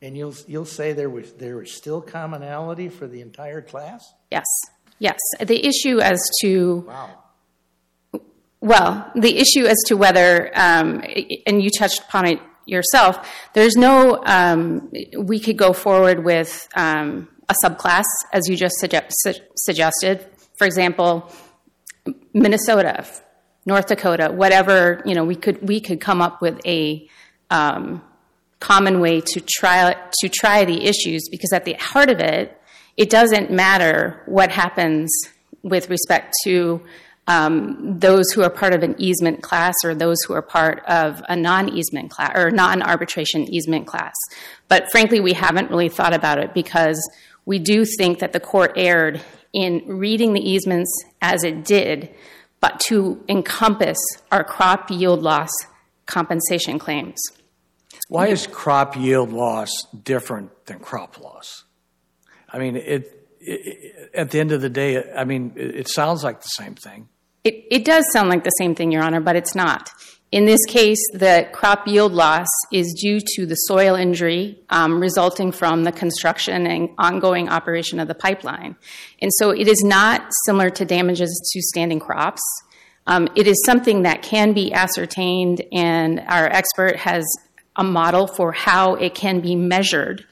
And 0.01 0.15
you'll, 0.15 0.35
you'll 0.47 0.65
say 0.65 0.93
there 0.93 1.09
was, 1.09 1.33
there 1.33 1.61
is 1.61 1.71
still 1.71 2.01
commonality 2.01 2.89
for 2.89 3.07
the 3.07 3.21
entire 3.21 3.61
class? 3.61 4.03
Yes, 4.29 4.45
yes. 4.99 5.17
The 5.39 5.65
issue 5.65 5.99
as 5.99 6.21
to 6.41 6.85
Wow. 6.87 7.23
Well, 8.59 9.11
the 9.15 9.37
issue 9.37 9.65
as 9.65 9.77
to 9.85 9.95
whether, 9.95 10.51
um, 10.57 11.03
and 11.45 11.61
you 11.61 11.69
touched 11.69 11.99
upon 11.99 12.25
it 12.27 12.39
yourself, 12.65 13.29
there's 13.53 13.75
no, 13.75 14.21
um, 14.25 14.91
we 15.17 15.39
could 15.39 15.57
go 15.57 15.73
forward 15.73 16.23
with 16.23 16.67
um, 16.75 17.29
a 17.47 17.53
subclass, 17.63 18.03
as 18.33 18.49
you 18.49 18.55
just 18.55 18.75
suge- 18.81 19.05
su- 19.11 19.41
suggested. 19.55 20.25
For 20.57 20.65
example, 20.65 21.31
Minnesota, 22.33 23.05
North 23.67 23.87
Dakota, 23.87 24.31
whatever, 24.31 25.01
you 25.05 25.13
know, 25.13 25.25
we 25.25 25.35
could, 25.35 25.61
we 25.61 25.81
could 25.81 25.99
come 25.99 26.21
up 26.21 26.41
with 26.41 26.57
a 26.65 27.07
um, 27.51 28.01
common 28.61 29.01
way 29.01 29.19
to 29.19 29.41
try, 29.41 29.93
to 30.21 30.29
try 30.29 30.63
the 30.63 30.85
issues 30.85 31.27
because 31.29 31.51
at 31.51 31.65
the 31.65 31.73
heart 31.73 32.09
of 32.09 32.21
it, 32.21 32.59
it 32.95 33.09
doesn't 33.09 33.51
matter 33.51 34.23
what 34.25 34.51
happens 34.51 35.11
with 35.63 35.89
respect 35.89 36.33
to 36.45 36.81
um, 37.27 37.99
those 37.99 38.31
who 38.31 38.41
are 38.41 38.49
part 38.49 38.73
of 38.73 38.83
an 38.83 38.95
easement 38.97 39.43
class 39.43 39.75
or 39.83 39.93
those 39.93 40.15
who 40.25 40.33
are 40.33 40.41
part 40.41 40.81
of 40.87 41.21
a 41.27 41.35
non-easement 41.35 42.09
class 42.09 42.31
or 42.37 42.49
non-arbitration 42.51 43.53
easement 43.53 43.85
class. 43.85 44.15
But 44.69 44.89
frankly, 44.91 45.19
we 45.19 45.33
haven't 45.33 45.69
really 45.69 45.89
thought 45.89 46.13
about 46.13 46.39
it 46.39 46.53
because 46.53 46.97
we 47.45 47.59
do 47.59 47.83
think 47.83 48.19
that 48.19 48.31
the 48.31 48.39
court 48.39 48.71
erred 48.77 49.21
in 49.51 49.83
reading 49.87 50.31
the 50.33 50.49
easements 50.49 50.89
as 51.21 51.43
it 51.43 51.65
did, 51.65 52.09
but 52.59 52.79
to 52.87 53.23
encompass 53.29 53.97
our 54.31 54.43
crop 54.43 54.89
yield 54.89 55.21
loss 55.21 55.49
compensation 56.05 56.79
claims. 56.79 57.17
Why 58.09 58.27
is 58.27 58.47
crop 58.47 58.95
yield 58.95 59.31
loss 59.31 59.71
different 60.03 60.65
than 60.65 60.79
crop 60.79 61.19
loss? 61.19 61.65
I 62.49 62.59
mean, 62.59 62.77
it, 62.77 63.27
it 63.39 64.09
at 64.13 64.31
the 64.31 64.39
end 64.39 64.51
of 64.51 64.61
the 64.61 64.69
day, 64.69 65.03
I 65.13 65.25
mean, 65.25 65.53
it, 65.55 65.75
it 65.75 65.89
sounds 65.89 66.23
like 66.23 66.41
the 66.41 66.47
same 66.47 66.75
thing. 66.75 67.09
It, 67.43 67.65
it 67.69 67.85
does 67.85 68.05
sound 68.11 68.29
like 68.29 68.43
the 68.43 68.51
same 68.51 68.75
thing, 68.75 68.91
Your 68.91 69.03
Honor, 69.03 69.21
but 69.21 69.35
it's 69.35 69.55
not. 69.55 69.89
In 70.29 70.45
this 70.45 70.65
case, 70.65 70.99
the 71.13 71.47
crop 71.53 71.87
yield 71.87 72.11
loss 72.11 72.47
is 72.71 72.93
due 73.01 73.21
to 73.35 73.45
the 73.45 73.55
soil 73.55 73.95
injury 73.95 74.59
um, 74.69 74.99
resulting 74.99 75.53
from 75.53 75.85
the 75.85 75.91
construction 75.91 76.67
and 76.67 76.89
ongoing 76.97 77.47
operation 77.47 77.97
of 77.99 78.09
the 78.09 78.15
pipeline. 78.15 78.75
And 79.21 79.31
so 79.39 79.51
it 79.51 79.69
is 79.69 79.81
not 79.85 80.27
similar 80.45 80.69
to 80.71 80.83
damages 80.83 81.29
to 81.53 81.61
standing 81.61 82.01
crops. 82.01 82.41
Um, 83.07 83.29
it 83.35 83.47
is 83.47 83.63
something 83.65 84.01
that 84.01 84.21
can 84.21 84.51
be 84.51 84.73
ascertained, 84.73 85.63
and 85.71 86.19
our 86.27 86.47
expert 86.47 86.97
has 86.97 87.25
a 87.77 87.83
model 87.83 88.27
for 88.27 88.51
how 88.51 88.95
it 88.95 89.15
can 89.15 89.39
be 89.39 89.55
measured. 89.55 90.25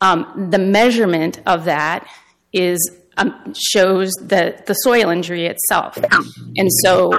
Um, 0.00 0.48
the 0.50 0.60
measurement 0.60 1.40
of 1.44 1.64
that 1.64 2.06
is 2.52 2.78
um, 3.16 3.52
shows 3.54 4.12
the, 4.20 4.62
the 4.66 4.74
soil 4.74 5.10
injury 5.10 5.46
itself. 5.46 5.98
And 6.56 6.70
so 6.84 7.10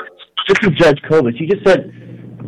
This 0.48 0.58
is 0.64 0.70
Judge 0.78 1.02
Kobes. 1.10 1.38
You 1.40 1.48
just 1.48 1.66
said 1.66 1.94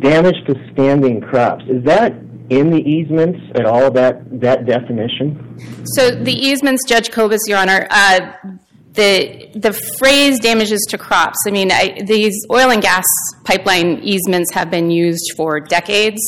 damage 0.00 0.36
to 0.46 0.54
standing 0.72 1.20
crops. 1.20 1.64
Is 1.68 1.84
that 1.84 2.12
in 2.50 2.70
the 2.70 2.80
easements 2.80 3.40
at 3.54 3.64
all, 3.64 3.90
that, 3.92 4.40
that 4.40 4.66
definition? 4.66 5.58
So 5.96 6.10
the 6.10 6.32
easements, 6.32 6.82
Judge 6.86 7.10
Kobes, 7.10 7.40
Your 7.46 7.58
Honor, 7.58 7.86
uh, 7.90 8.32
the 8.94 9.50
the 9.54 9.72
phrase 9.98 10.38
damages 10.38 10.80
to 10.90 10.98
crops. 10.98 11.38
I 11.46 11.50
mean, 11.50 11.72
I, 11.72 12.02
these 12.06 12.34
oil 12.50 12.70
and 12.70 12.80
gas 12.80 13.04
pipeline 13.44 14.00
easements 14.02 14.52
have 14.52 14.70
been 14.70 14.90
used 14.90 15.32
for 15.36 15.58
decades, 15.58 16.20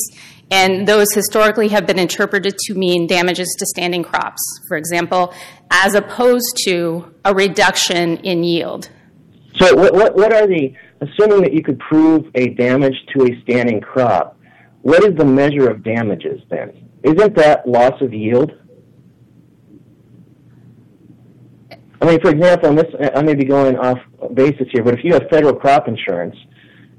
and 0.51 0.87
those 0.87 1.07
historically 1.13 1.69
have 1.69 1.87
been 1.87 1.99
interpreted 1.99 2.57
to 2.57 2.73
mean 2.73 3.07
damages 3.07 3.47
to 3.59 3.65
standing 3.67 4.03
crops, 4.03 4.41
for 4.67 4.75
example, 4.75 5.33
as 5.71 5.95
opposed 5.95 6.57
to 6.65 7.13
a 7.23 7.33
reduction 7.33 8.17
in 8.17 8.43
yield. 8.43 8.89
So 9.57 9.75
what, 9.75 9.93
what, 9.93 10.15
what 10.15 10.33
are 10.33 10.47
the, 10.47 10.73
assuming 11.01 11.41
that 11.41 11.53
you 11.53 11.63
could 11.63 11.79
prove 11.79 12.25
a 12.35 12.49
damage 12.49 12.95
to 13.15 13.25
a 13.25 13.41
standing 13.41 13.81
crop, 13.81 14.37
what 14.81 15.03
is 15.03 15.15
the 15.15 15.25
measure 15.25 15.69
of 15.69 15.83
damages 15.83 16.41
then? 16.49 16.89
Isn't 17.03 17.35
that 17.35 17.67
loss 17.67 17.99
of 18.01 18.13
yield? 18.13 18.51
I 22.01 22.05
mean, 22.05 22.21
for 22.21 22.29
example, 22.29 22.69
and 22.69 22.77
this, 22.77 22.93
I 23.15 23.21
may 23.23 23.33
be 23.33 23.45
going 23.45 23.77
off 23.77 23.97
basis 24.33 24.67
here, 24.71 24.83
but 24.83 24.93
if 24.93 25.03
you 25.03 25.13
have 25.13 25.27
federal 25.29 25.53
crop 25.53 25.87
insurance 25.87 26.35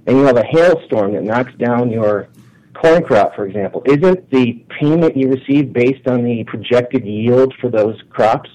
and 0.06 0.16
you 0.16 0.24
have 0.24 0.36
a 0.36 0.44
hailstorm 0.44 1.12
that 1.14 1.22
knocks 1.22 1.52
down 1.54 1.90
your 1.90 2.28
corn 2.74 3.04
crop, 3.04 3.36
for 3.36 3.46
example, 3.46 3.82
isn't 3.86 4.30
the 4.30 4.64
payment 4.80 5.16
you 5.16 5.28
receive 5.28 5.72
based 5.72 6.06
on 6.08 6.24
the 6.24 6.44
projected 6.44 7.06
yield 7.06 7.54
for 7.60 7.70
those 7.70 8.00
crops? 8.10 8.50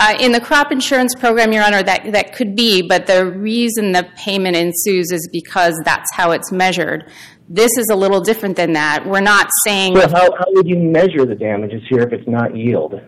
Uh, 0.00 0.16
in 0.20 0.30
the 0.30 0.40
crop 0.40 0.70
insurance 0.70 1.12
program, 1.16 1.52
Your 1.52 1.64
Honor, 1.64 1.82
that, 1.82 2.12
that 2.12 2.32
could 2.32 2.54
be, 2.54 2.82
but 2.82 3.06
the 3.06 3.26
reason 3.26 3.92
the 3.92 4.08
payment 4.16 4.54
ensues 4.54 5.10
is 5.10 5.28
because 5.32 5.74
that's 5.84 6.12
how 6.14 6.30
it's 6.30 6.52
measured. 6.52 7.10
This 7.48 7.76
is 7.76 7.88
a 7.90 7.96
little 7.96 8.20
different 8.20 8.56
than 8.56 8.74
that. 8.74 9.04
We're 9.04 9.20
not 9.20 9.50
saying. 9.64 9.96
So 9.96 10.08
how, 10.08 10.30
how 10.36 10.44
would 10.48 10.68
you 10.68 10.76
measure 10.76 11.24
the 11.24 11.34
damages 11.34 11.82
here 11.88 12.02
if 12.02 12.12
it's 12.12 12.28
not 12.28 12.56
yield? 12.56 13.00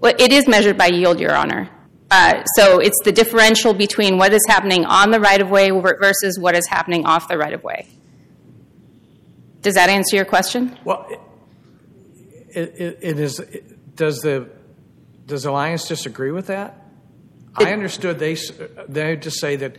Well, 0.00 0.14
it 0.18 0.32
is 0.32 0.48
measured 0.48 0.76
by 0.76 0.88
yield, 0.88 1.20
Your 1.20 1.34
Honor. 1.34 1.70
Uh, 2.10 2.42
so 2.56 2.80
it's 2.80 2.98
the 3.04 3.12
differential 3.12 3.74
between 3.74 4.18
what 4.18 4.32
is 4.32 4.44
happening 4.48 4.84
on 4.84 5.10
the 5.10 5.20
right 5.20 5.40
of 5.40 5.50
way 5.50 5.70
versus 5.70 6.38
what 6.38 6.56
is 6.56 6.66
happening 6.66 7.04
off 7.04 7.28
the 7.28 7.38
right 7.38 7.52
of 7.52 7.62
way. 7.62 7.86
Does 9.62 9.74
that 9.74 9.90
answer 9.90 10.16
your 10.16 10.24
question? 10.24 10.76
Well, 10.84 11.06
it, 12.48 12.74
it, 12.78 12.98
it 13.00 13.18
is. 13.20 13.40
It, 13.40 13.96
does 13.96 14.20
the 14.20 14.48
does 15.26 15.44
Alliance 15.44 15.86
disagree 15.88 16.30
with 16.30 16.46
that? 16.46 16.82
I 17.56 17.72
understood 17.72 18.18
they 18.18 18.36
they 18.88 19.16
just 19.16 19.40
say 19.40 19.56
that 19.56 19.76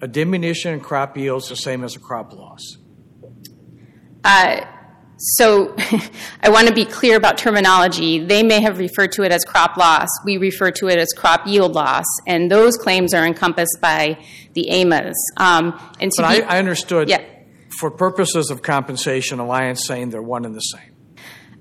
a 0.00 0.08
diminution 0.08 0.74
in 0.74 0.80
crop 0.80 1.16
yield 1.16 1.42
is 1.42 1.48
the 1.48 1.56
same 1.56 1.84
as 1.84 1.96
a 1.96 1.98
crop 1.98 2.32
loss. 2.32 2.78
Uh, 4.22 4.64
so 5.18 5.74
I 6.42 6.50
want 6.50 6.68
to 6.68 6.74
be 6.74 6.84
clear 6.84 7.16
about 7.16 7.38
terminology. 7.38 8.18
They 8.18 8.42
may 8.42 8.60
have 8.60 8.78
referred 8.78 9.12
to 9.12 9.22
it 9.22 9.32
as 9.32 9.44
crop 9.44 9.76
loss. 9.76 10.08
We 10.24 10.36
refer 10.36 10.70
to 10.72 10.88
it 10.88 10.98
as 10.98 11.12
crop 11.12 11.46
yield 11.46 11.72
loss, 11.72 12.04
and 12.26 12.50
those 12.50 12.76
claims 12.76 13.14
are 13.14 13.26
encompassed 13.26 13.78
by 13.80 14.18
the 14.52 14.68
AMAs. 14.70 15.16
Um, 15.36 15.78
and 16.00 16.12
to 16.12 16.22
but 16.22 16.24
I, 16.24 16.56
I 16.56 16.58
understood. 16.58 17.08
Yeah. 17.08 17.22
For 17.80 17.90
purposes 17.90 18.50
of 18.50 18.62
compensation, 18.62 19.38
Alliance 19.38 19.84
saying 19.86 20.10
they're 20.10 20.22
one 20.22 20.46
and 20.46 20.54
the 20.54 20.60
same. 20.60 20.95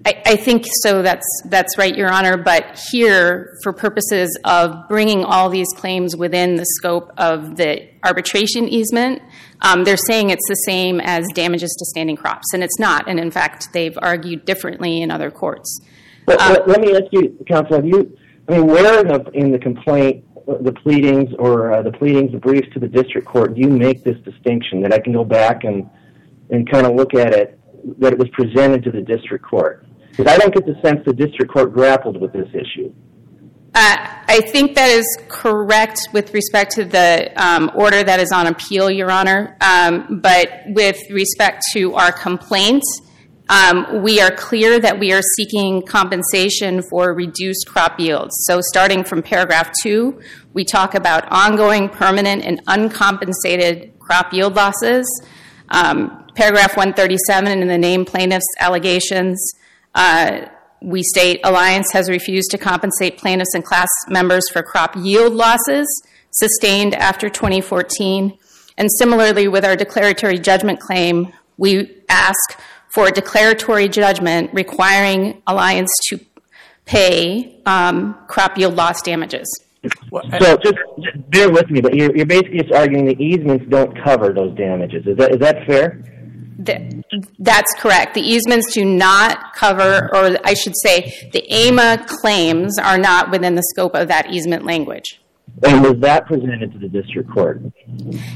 I, 0.05 0.35
think 0.35 0.65
so. 0.83 1.01
That's 1.01 1.25
that's 1.45 1.79
right, 1.79 1.95
Your 1.95 2.11
Honor. 2.11 2.37
But 2.37 2.79
here, 2.91 3.57
for 3.63 3.73
purposes 3.73 4.37
of 4.43 4.87
bringing 4.87 5.23
all 5.23 5.49
these 5.49 5.67
claims 5.75 6.15
within 6.15 6.55
the 6.57 6.65
scope 6.77 7.11
of 7.17 7.55
the 7.55 7.87
arbitration 8.03 8.67
easement, 8.67 9.23
um, 9.61 9.83
they're 9.83 9.97
saying 9.97 10.29
it's 10.29 10.47
the 10.47 10.61
same 10.67 11.01
as 11.01 11.25
damages 11.33 11.75
to 11.79 11.85
standing 11.85 12.15
crops, 12.15 12.53
and 12.53 12.63
it's 12.63 12.77
not. 12.77 13.09
And 13.09 13.19
in 13.19 13.31
fact, 13.31 13.69
they've 13.73 13.97
argued 13.99 14.45
differently 14.45 15.01
in 15.01 15.09
other 15.09 15.31
courts. 15.31 15.81
But, 16.27 16.37
but 16.37 16.67
let 16.67 16.81
me 16.81 16.95
ask 16.95 17.05
you, 17.11 17.37
counsel, 17.47 17.77
have 17.77 17.85
you? 17.85 18.15
I 18.47 18.57
mean, 18.57 18.67
where 18.67 18.99
in 19.01 19.07
the, 19.07 19.31
in 19.33 19.51
the 19.51 19.59
complaint, 19.59 20.23
the 20.45 20.71
pleadings, 20.71 21.33
or 21.39 21.73
uh, 21.73 21.81
the 21.81 21.91
pleadings, 21.91 22.31
the 22.31 22.37
briefs 22.37 22.67
to 22.73 22.79
the 22.79 22.87
district 22.87 23.27
court, 23.27 23.55
do 23.55 23.61
you 23.61 23.69
make 23.69 24.03
this 24.03 24.17
distinction 24.19 24.81
that 24.81 24.93
I 24.93 24.99
can 24.99 25.13
go 25.13 25.23
back 25.23 25.63
and 25.63 25.89
and 26.51 26.69
kind 26.69 26.85
of 26.85 26.93
look 26.93 27.15
at 27.15 27.33
it 27.33 27.59
that 27.99 28.13
it 28.13 28.19
was 28.19 28.29
presented 28.29 28.83
to 28.83 28.91
the 28.91 29.01
district 29.01 29.43
court? 29.43 29.84
Because 30.15 30.31
I 30.31 30.37
don't 30.37 30.53
get 30.53 30.65
the 30.65 30.79
sense 30.81 31.01
the 31.05 31.13
district 31.13 31.51
court 31.51 31.73
grappled 31.73 32.19
with 32.21 32.31
this 32.31 32.47
issue. 32.53 32.93
Uh, 33.73 33.97
I 34.27 34.39
think 34.39 34.75
that 34.75 34.89
is 34.89 35.05
correct 35.27 35.99
with 36.13 36.33
respect 36.33 36.71
to 36.75 36.85
the 36.85 37.33
um, 37.35 37.69
order 37.75 38.01
that 38.03 38.21
is 38.21 38.31
on 38.31 38.47
appeal, 38.47 38.89
Your 38.89 39.11
Honor. 39.11 39.57
Um, 39.59 40.21
but 40.21 40.49
with 40.67 40.97
respect 41.09 41.65
to 41.73 41.93
our 41.95 42.13
complaint, 42.13 42.83
um, 43.49 44.01
we 44.01 44.21
are 44.21 44.31
clear 44.31 44.79
that 44.79 44.97
we 44.97 45.11
are 45.11 45.21
seeking 45.35 45.81
compensation 45.81 46.83
for 46.89 47.13
reduced 47.13 47.67
crop 47.67 47.99
yields. 47.99 48.33
So, 48.47 48.61
starting 48.61 49.03
from 49.03 49.21
paragraph 49.21 49.71
two, 49.83 50.21
we 50.53 50.63
talk 50.63 50.95
about 50.95 51.29
ongoing, 51.29 51.89
permanent, 51.89 52.45
and 52.45 52.61
uncompensated 52.67 53.99
crop 53.99 54.31
yield 54.31 54.55
losses. 54.55 55.05
Paragraph 56.35 56.75
137 56.75 57.61
in 57.61 57.67
the 57.67 57.77
name 57.77 58.03
plaintiff's 58.03 58.47
allegations. 58.59 59.37
Uh, 59.95 60.47
we 60.81 61.01
state 61.01 61.39
Alliance 61.43 61.91
has 61.93 62.09
refused 62.09 62.51
to 62.51 62.57
compensate 62.57 63.17
plaintiffs 63.17 63.53
and 63.55 63.63
class 63.63 63.87
members 64.07 64.43
for 64.51 64.61
crop 64.61 64.95
yield 64.95 65.33
losses 65.33 65.87
sustained 66.31 66.93
after 66.93 67.29
2014. 67.29 68.37
And 68.77 68.89
similarly, 68.99 69.47
with 69.47 69.65
our 69.65 69.75
declaratory 69.75 70.37
judgment 70.37 70.79
claim, 70.79 71.31
we 71.57 72.01
ask 72.09 72.59
for 72.93 73.07
a 73.07 73.11
declaratory 73.11 73.87
judgment 73.87 74.53
requiring 74.53 75.41
Alliance 75.47 75.91
to 76.09 76.19
pay 76.85 77.61
um, 77.65 78.17
crop 78.27 78.57
yield 78.57 78.75
loss 78.75 79.01
damages. 79.01 79.47
So 80.39 80.57
just, 80.57 80.75
just 80.99 81.29
bear 81.29 81.51
with 81.51 81.69
me, 81.69 81.79
but 81.79 81.93
you're, 81.93 82.15
you're 82.15 82.25
basically 82.25 82.59
just 82.59 82.73
arguing 82.73 83.05
the 83.05 83.21
easements 83.21 83.65
don't 83.69 83.95
cover 84.03 84.33
those 84.33 84.55
damages. 84.57 85.05
Is 85.05 85.17
that 85.17 85.31
is 85.31 85.39
that 85.39 85.65
fair? 85.67 86.03
That's 86.57 87.73
correct. 87.79 88.13
The 88.13 88.21
easements 88.21 88.73
do 88.73 88.85
not 88.85 89.53
cover, 89.53 90.09
or 90.13 90.37
I 90.43 90.53
should 90.53 90.73
say, 90.81 91.29
the 91.33 91.49
AMA 91.51 92.05
claims 92.07 92.77
are 92.79 92.97
not 92.97 93.31
within 93.31 93.55
the 93.55 93.63
scope 93.73 93.95
of 93.95 94.07
that 94.07 94.31
easement 94.31 94.65
language. 94.65 95.19
And 95.63 95.81
was 95.81 95.97
that 95.99 96.25
presented 96.25 96.73
to 96.73 96.79
the 96.79 96.89
district 96.89 97.29
court? 97.31 97.61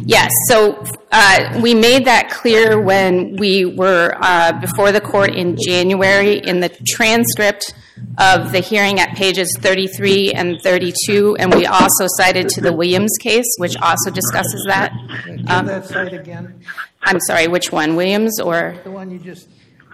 Yes. 0.05 0.31
So 0.47 0.83
uh, 1.11 1.59
we 1.61 1.73
made 1.73 2.05
that 2.05 2.29
clear 2.29 2.81
when 2.81 3.35
we 3.35 3.65
were 3.65 4.15
uh, 4.21 4.53
before 4.53 4.91
the 4.91 5.01
court 5.01 5.35
in 5.35 5.57
January 5.61 6.37
in 6.37 6.61
the 6.61 6.69
transcript 6.87 7.73
of 8.17 8.53
the 8.53 8.59
hearing 8.59 8.99
at 8.99 9.15
pages 9.15 9.53
33 9.59 10.31
and 10.31 10.61
32, 10.61 11.35
and 11.37 11.53
we 11.53 11.65
also 11.65 12.05
cited 12.07 12.47
to 12.49 12.61
the 12.61 12.71
Williams 12.71 13.17
case, 13.19 13.47
which 13.57 13.75
also 13.77 14.09
discusses 14.09 14.63
that. 14.67 14.93
Give 15.25 15.49
um, 15.49 15.65
that 15.65 15.85
site 15.85 16.13
again. 16.13 16.61
I'm 17.01 17.19
sorry, 17.19 17.47
which 17.47 17.71
one, 17.71 17.95
Williams 17.95 18.39
or 18.39 18.77
the 18.83 18.91
one 18.91 19.11
you 19.11 19.19
just? 19.19 19.49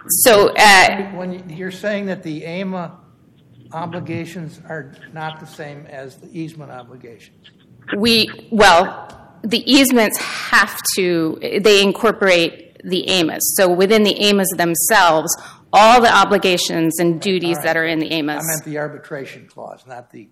So 0.08 0.54
uh, 0.56 1.10
when 1.12 1.48
you're 1.48 1.72
saying 1.72 2.06
that 2.06 2.22
the 2.22 2.44
AMA 2.44 3.00
obligations 3.72 4.60
are 4.68 4.94
not 5.12 5.40
the 5.40 5.46
same 5.46 5.86
as 5.86 6.16
the 6.16 6.28
easement 6.38 6.70
obligations. 6.70 7.50
We 7.96 8.48
well, 8.50 9.38
the 9.42 9.70
easements 9.70 10.18
have 10.18 10.80
to 10.96 11.38
they 11.40 11.82
incorporate 11.82 12.80
the 12.84 13.08
AMAs. 13.08 13.54
So 13.56 13.72
within 13.72 14.02
the 14.02 14.18
AMAs 14.18 14.48
themselves, 14.56 15.36
all 15.72 16.00
the 16.00 16.14
obligations 16.14 16.98
and 16.98 17.20
duties 17.20 17.58
that 17.62 17.76
are 17.76 17.84
in 17.84 17.98
the 17.98 18.10
AMAs. 18.10 18.44
I 18.44 18.46
meant 18.46 18.64
the 18.64 18.78
arbitration 18.78 19.46
clause, 19.46 19.86
not 19.86 20.10
the 20.10 20.28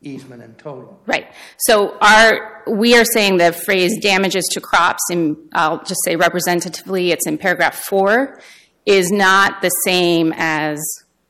easement 0.00 0.42
in 0.42 0.54
total. 0.54 1.00
Right. 1.06 1.32
So 1.58 1.96
our 2.00 2.62
we 2.66 2.96
are 2.96 3.04
saying 3.04 3.38
the 3.38 3.52
phrase 3.52 3.98
damages 4.00 4.44
to 4.52 4.60
crops, 4.60 5.02
and 5.10 5.36
I'll 5.52 5.82
just 5.82 6.00
say 6.04 6.16
representatively, 6.16 7.10
it's 7.10 7.26
in 7.26 7.38
paragraph 7.38 7.76
four, 7.76 8.40
is 8.86 9.10
not 9.10 9.62
the 9.62 9.70
same 9.84 10.32
as 10.36 10.78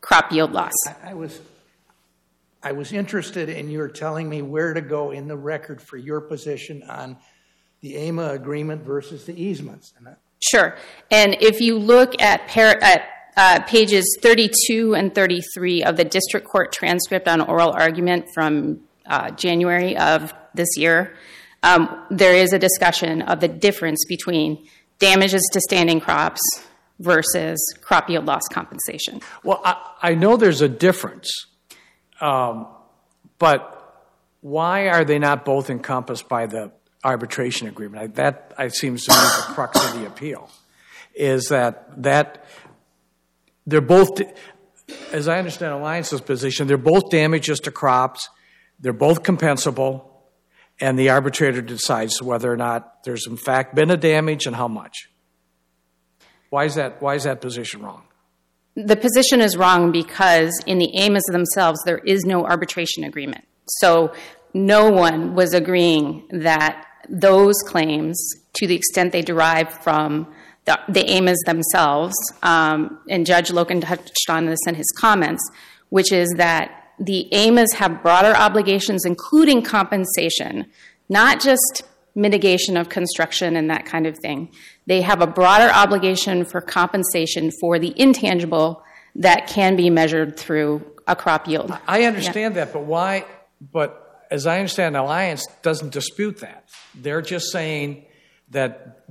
crop 0.04 0.30
yield 0.30 0.52
loss. 0.52 0.72
I, 0.86 1.10
I 1.10 1.14
was 1.14 1.40
I 2.62 2.72
was 2.72 2.92
interested 2.92 3.50
in 3.50 3.70
your 3.70 3.88
telling 3.88 4.28
me 4.28 4.40
where 4.40 4.72
to 4.72 4.80
go 4.80 5.10
in 5.10 5.28
the 5.28 5.36
record 5.36 5.82
for 5.82 5.98
your 5.98 6.22
position 6.22 6.82
on 6.84 7.18
the 7.82 7.96
AMA 7.96 8.30
agreement 8.30 8.82
versus 8.82 9.26
the 9.26 9.38
easements. 9.38 9.92
Sure. 10.40 10.74
And 11.10 11.36
if 11.42 11.60
you 11.60 11.78
look 11.78 12.20
at, 12.22 12.48
par- 12.48 12.78
at 12.80 13.06
uh, 13.36 13.60
pages 13.64 14.18
32 14.22 14.94
and 14.94 15.14
33 15.14 15.82
of 15.82 15.98
the 15.98 16.04
district 16.04 16.48
court 16.48 16.72
transcript 16.72 17.28
on 17.28 17.42
oral 17.42 17.70
argument 17.70 18.28
from 18.32 18.80
uh, 19.04 19.30
January 19.32 19.94
of 19.98 20.32
this 20.54 20.78
year, 20.78 21.14
um, 21.62 22.06
there 22.10 22.34
is 22.34 22.54
a 22.54 22.58
discussion 22.58 23.20
of 23.20 23.40
the 23.40 23.48
difference 23.48 24.06
between 24.08 24.66
damages 24.98 25.46
to 25.52 25.60
standing 25.60 26.00
crops 26.00 26.40
versus 26.98 27.60
crop 27.80 28.08
yield 28.08 28.26
loss 28.26 28.42
compensation. 28.50 29.20
Well, 29.42 29.60
I, 29.64 29.76
I 30.02 30.14
know 30.14 30.36
there's 30.36 30.62
a 30.62 30.68
difference, 30.68 31.46
um, 32.20 32.66
but 33.38 33.80
why 34.40 34.88
are 34.88 35.04
they 35.04 35.18
not 35.18 35.44
both 35.44 35.70
encompassed 35.70 36.28
by 36.28 36.46
the 36.46 36.70
arbitration 37.02 37.66
agreement? 37.66 38.14
That 38.16 38.52
I, 38.56 38.68
seems 38.68 39.04
to 39.04 39.10
be 39.10 39.16
the 39.16 39.44
crux 39.54 39.84
of 39.84 40.00
the 40.00 40.06
appeal. 40.06 40.50
Is 41.14 41.48
that 41.48 42.02
that 42.02 42.44
they're 43.66 43.80
both, 43.80 44.20
as 45.12 45.28
I 45.28 45.38
understand 45.38 45.72
Alliance's 45.72 46.20
position, 46.20 46.66
they're 46.66 46.76
both 46.76 47.10
damages 47.10 47.60
to 47.60 47.70
crops, 47.70 48.28
they're 48.80 48.92
both 48.92 49.22
compensable, 49.22 50.08
and 50.80 50.98
the 50.98 51.10
arbitrator 51.10 51.62
decides 51.62 52.20
whether 52.20 52.52
or 52.52 52.56
not 52.56 53.04
there's 53.04 53.26
in 53.26 53.36
fact 53.36 53.74
been 53.74 53.90
a 53.90 53.96
damage 53.96 54.46
and 54.46 54.56
how 54.56 54.68
much. 54.68 55.08
Why 56.54 56.66
is 56.66 56.76
that, 56.76 57.02
why 57.02 57.16
is 57.16 57.24
that 57.24 57.40
position 57.40 57.82
wrong? 57.82 58.04
The 58.76 58.94
position 58.94 59.40
is 59.40 59.56
wrong 59.56 59.90
because 59.90 60.52
in 60.68 60.78
the 60.78 60.94
AMAs 60.94 61.24
themselves, 61.24 61.80
there 61.84 61.98
is 61.98 62.24
no 62.24 62.44
arbitration 62.44 63.02
agreement. 63.02 63.44
So 63.80 64.12
no 64.54 64.88
one 64.88 65.34
was 65.34 65.52
agreeing 65.52 66.22
that 66.30 66.86
those 67.08 67.56
claims, 67.66 68.16
to 68.52 68.68
the 68.68 68.76
extent 68.76 69.10
they 69.10 69.20
derive 69.20 69.72
from 69.82 70.32
the, 70.64 70.78
the 70.88 71.04
AMAs 71.04 71.42
themselves, 71.44 72.14
um, 72.44 73.00
and 73.10 73.26
Judge 73.26 73.48
Loken 73.48 73.84
touched 73.84 74.30
on 74.30 74.46
this 74.46 74.60
in 74.68 74.76
his 74.76 74.86
comments, 74.96 75.42
which 75.88 76.12
is 76.12 76.32
that 76.36 76.70
the 77.00 77.32
AMAs 77.32 77.72
have 77.72 78.00
broader 78.00 78.32
obligations, 78.36 79.04
including 79.04 79.60
compensation, 79.60 80.66
not 81.08 81.40
just 81.40 81.82
mitigation 82.14 82.76
of 82.76 82.88
construction 82.88 83.56
and 83.56 83.70
that 83.70 83.86
kind 83.86 84.06
of 84.06 84.18
thing. 84.18 84.50
They 84.86 85.02
have 85.02 85.20
a 85.20 85.26
broader 85.26 85.72
obligation 85.72 86.44
for 86.44 86.60
compensation 86.60 87.50
for 87.60 87.78
the 87.78 87.92
intangible 88.00 88.82
that 89.16 89.46
can 89.46 89.76
be 89.76 89.90
measured 89.90 90.38
through 90.38 90.84
a 91.06 91.16
crop 91.16 91.46
yield. 91.48 91.76
I 91.86 92.04
understand 92.04 92.56
that, 92.56 92.72
but 92.72 92.84
why? 92.84 93.24
But 93.72 94.26
as 94.30 94.46
I 94.46 94.58
understand, 94.58 94.96
Alliance 94.96 95.46
doesn't 95.62 95.92
dispute 95.92 96.40
that. 96.40 96.68
They're 96.94 97.22
just 97.22 97.50
saying 97.52 98.06
that 98.50 99.04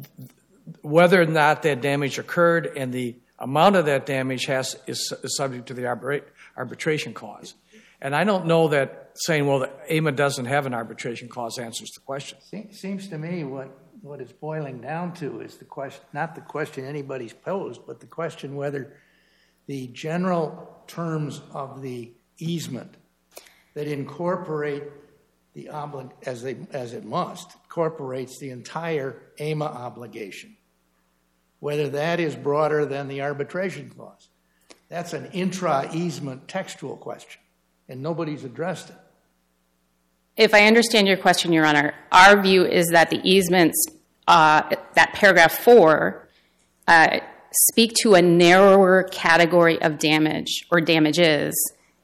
whether 0.82 1.22
or 1.22 1.26
not 1.26 1.64
that 1.64 1.82
damage 1.82 2.18
occurred 2.18 2.72
and 2.78 2.94
the 2.94 3.16
amount 3.40 3.76
of 3.76 3.86
that 3.86 4.06
damage 4.06 4.46
has 4.46 4.78
is, 4.88 5.14
is 5.24 5.38
subject 5.38 5.68
to 5.68 5.74
the 5.74 5.84
arbitra- 5.84 6.24
arbitration 6.58 7.14
clause. 7.14 7.54
And 8.02 8.16
I 8.16 8.24
don't 8.24 8.46
know 8.46 8.70
that 8.70 9.03
saying, 9.16 9.46
well, 9.48 9.60
the 9.60 9.72
AMA 9.90 10.12
doesn't 10.14 10.46
have 10.46 10.66
an 10.66 10.74
arbitration 10.74 11.28
clause 11.30 11.58
answers 11.60 11.92
the 11.92 12.02
question. 12.02 12.38
Se- 12.42 12.70
Seems 12.72 13.08
to 13.10 13.18
me 13.18 13.44
what, 13.44 13.70
what 14.02 14.20
it's 14.22 14.32
boiling 14.34 14.82
down 14.82 15.14
to 15.16 15.42
is 15.42 15.58
the 15.58 15.66
question, 15.66 16.04
not 16.14 16.36
the 16.36 16.42
question 16.42 16.86
anybody's 16.86 17.34
posed, 17.34 17.82
but 17.86 18.00
the 18.00 18.08
question 18.08 18.56
whether 18.56 18.94
the 19.68 19.88
general 19.88 20.82
terms 20.88 21.42
of 21.54 21.82
the 21.82 22.12
easement 22.38 22.96
that 23.76 23.88
incorporate 23.88 24.84
the 25.54 25.70
oblig, 25.72 26.12
as 26.26 26.42
they, 26.42 26.58
as 26.72 26.94
it 26.94 27.06
must, 27.06 27.54
incorporates 27.64 28.40
the 28.40 28.50
entire 28.50 29.16
AMA 29.40 29.66
obligation, 29.66 30.58
whether 31.60 31.88
that 31.90 32.20
is 32.20 32.36
broader 32.36 32.86
than 32.86 33.08
the 33.08 33.22
arbitration 33.22 33.90
clause. 33.90 34.30
That's 34.90 35.14
an 35.14 35.28
intra-easement 35.32 36.48
textual 36.48 36.98
question, 36.98 37.42
and 37.88 38.02
nobody's 38.02 38.44
addressed 38.44 38.90
it. 38.90 38.96
If 40.36 40.54
I 40.54 40.66
understand 40.66 41.08
your 41.08 41.18
question, 41.18 41.54
Your 41.54 41.66
Honor, 41.66 41.94
our 42.12 42.42
view 42.42 42.66
is 42.66 42.88
that 42.90 43.10
the 43.10 43.20
easements, 43.24 43.86
uh, 44.28 44.64
that 44.96 45.14
paragraph 45.14 45.60
four, 45.60 46.28
uh, 46.88 47.20
speak 47.52 47.94
to 48.02 48.16
a 48.16 48.22
narrower 48.22 49.04
category 49.04 49.80
of 49.82 50.00
damage 50.00 50.66
or 50.72 50.82
damages 50.82 51.54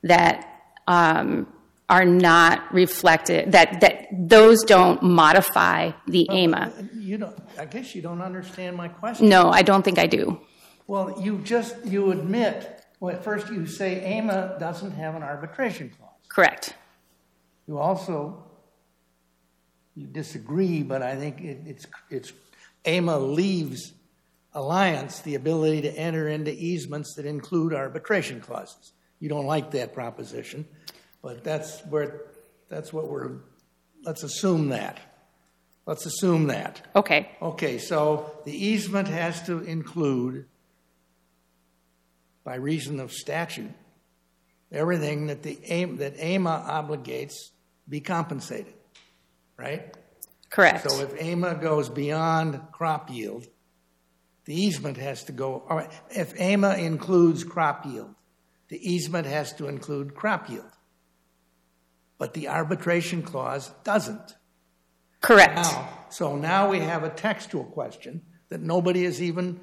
that 0.04 0.46
um, 0.88 1.48
are 1.90 2.06
not 2.06 2.72
reflected, 2.72 3.52
that, 3.54 3.82
that 3.82 4.08
those 4.12 4.64
don't 4.64 5.02
modify 5.02 5.92
the 6.08 6.30
AMA. 6.30 6.72
You 6.94 7.18
don't, 7.18 7.36
I 7.58 7.66
guess 7.66 7.96
you 7.96 8.04
don't 8.04 8.22
understand 8.22 8.78
my 8.78 8.90
question. 8.90 9.28
No, 9.28 9.50
I 9.50 9.64
don't 9.64 9.84
think 9.84 9.98
I 9.98 10.06
do. 10.06 10.40
Well, 10.86 11.20
you 11.20 11.40
just, 11.40 11.84
you 11.84 12.12
admit, 12.12 12.86
well, 13.00 13.16
at 13.16 13.24
first 13.24 13.50
you 13.50 13.66
say 13.66 14.02
AMA 14.04 14.58
doesn't 14.60 14.92
have 14.92 15.16
an 15.16 15.24
arbitration 15.24 15.90
clause. 15.90 16.12
Correct. 16.28 16.76
You 17.70 17.78
also, 17.78 18.44
you 19.96 20.08
disagree, 20.08 20.82
but 20.82 21.04
I 21.04 21.16
think 21.16 21.40
it, 21.40 21.60
it's, 21.68 21.86
it's, 22.10 22.34
AMA 22.84 23.20
leaves 23.20 23.94
Alliance 24.56 25.20
the 25.20 25.36
ability 25.36 25.84
to 25.84 25.92
enter 25.92 26.28
into 26.28 26.52
easements 26.52 27.14
that 27.14 27.28
include 27.28 27.76
arbitration 27.76 28.42
clauses. 28.42 28.94
You 29.20 29.30
don't 29.30 29.46
like 29.46 29.70
that 29.72 29.94
proposition, 29.94 30.66
but 31.22 31.44
that's 31.44 31.82
where, 31.82 32.22
that's 32.70 32.92
what 32.92 33.08
we're, 33.08 33.34
let's 34.04 34.24
assume 34.24 34.70
that. 34.70 35.00
Let's 35.86 36.08
assume 36.08 36.48
that. 36.48 36.88
Okay. 36.96 37.30
Okay, 37.40 37.78
so 37.78 38.32
the 38.46 38.66
easement 38.66 39.10
has 39.10 39.44
to 39.44 39.60
include, 39.60 40.48
by 42.44 42.56
reason 42.56 43.00
of 43.00 43.12
statute, 43.12 43.70
everything 44.72 45.28
that 45.28 45.44
the 45.44 45.60
AIM, 45.66 45.98
that 45.98 46.20
AMA 46.20 46.66
obligates 46.68 47.36
be 47.90 48.00
compensated, 48.00 48.74
right? 49.58 49.96
Correct. 50.50 50.90
So 50.90 51.02
if 51.02 51.20
AMA 51.20 51.56
goes 51.56 51.90
beyond 51.90 52.62
crop 52.72 53.10
yield, 53.10 53.48
the 54.46 54.60
easement 54.60 54.98
has 54.98 55.24
to 55.26 55.32
go, 55.32 55.64
all 55.70 55.78
right, 55.78 55.92
if 56.10 56.40
AMA 56.40 56.76
includes 56.76 57.44
crop 57.44 57.86
yield, 57.86 58.16
the 58.70 58.78
easement 58.78 59.28
has 59.28 59.54
to 59.54 59.68
include 59.68 60.16
crop 60.16 60.50
yield. 60.50 60.72
But 62.18 62.34
the 62.34 62.48
arbitration 62.48 63.24
clause 63.24 63.72
doesn't. 63.84 64.36
Correct. 65.22 65.56
Now, 65.56 65.90
so 66.10 66.36
now 66.36 66.70
we 66.70 66.80
have 66.80 67.04
a 67.04 67.10
textual 67.10 67.64
question 67.64 68.22
that 68.50 68.62
nobody 68.62 69.04
has 69.04 69.22
even, 69.22 69.60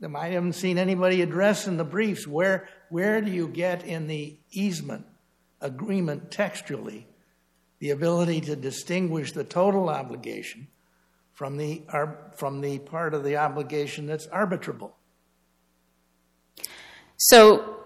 that 0.00 0.14
I 0.14 0.28
haven't 0.28 0.54
seen 0.54 0.78
anybody 0.78 1.22
address 1.22 1.66
in 1.66 1.76
the 1.76 1.84
briefs. 1.84 2.26
Where, 2.26 2.68
where 2.90 3.20
do 3.20 3.30
you 3.30 3.48
get 3.48 3.84
in 3.84 4.06
the 4.06 4.38
easement 4.50 5.06
agreement 5.60 6.30
textually 6.30 7.06
the 7.78 7.90
ability 7.90 8.40
to 8.42 8.56
distinguish 8.56 9.32
the 9.32 9.44
total 9.44 9.88
obligation 9.88 10.68
from 11.32 11.56
the, 11.56 11.82
from 12.36 12.60
the 12.60 12.78
part 12.78 13.14
of 13.14 13.24
the 13.24 13.36
obligation 13.36 14.06
that's 14.06 14.26
arbitrable? 14.28 14.92
So, 17.16 17.80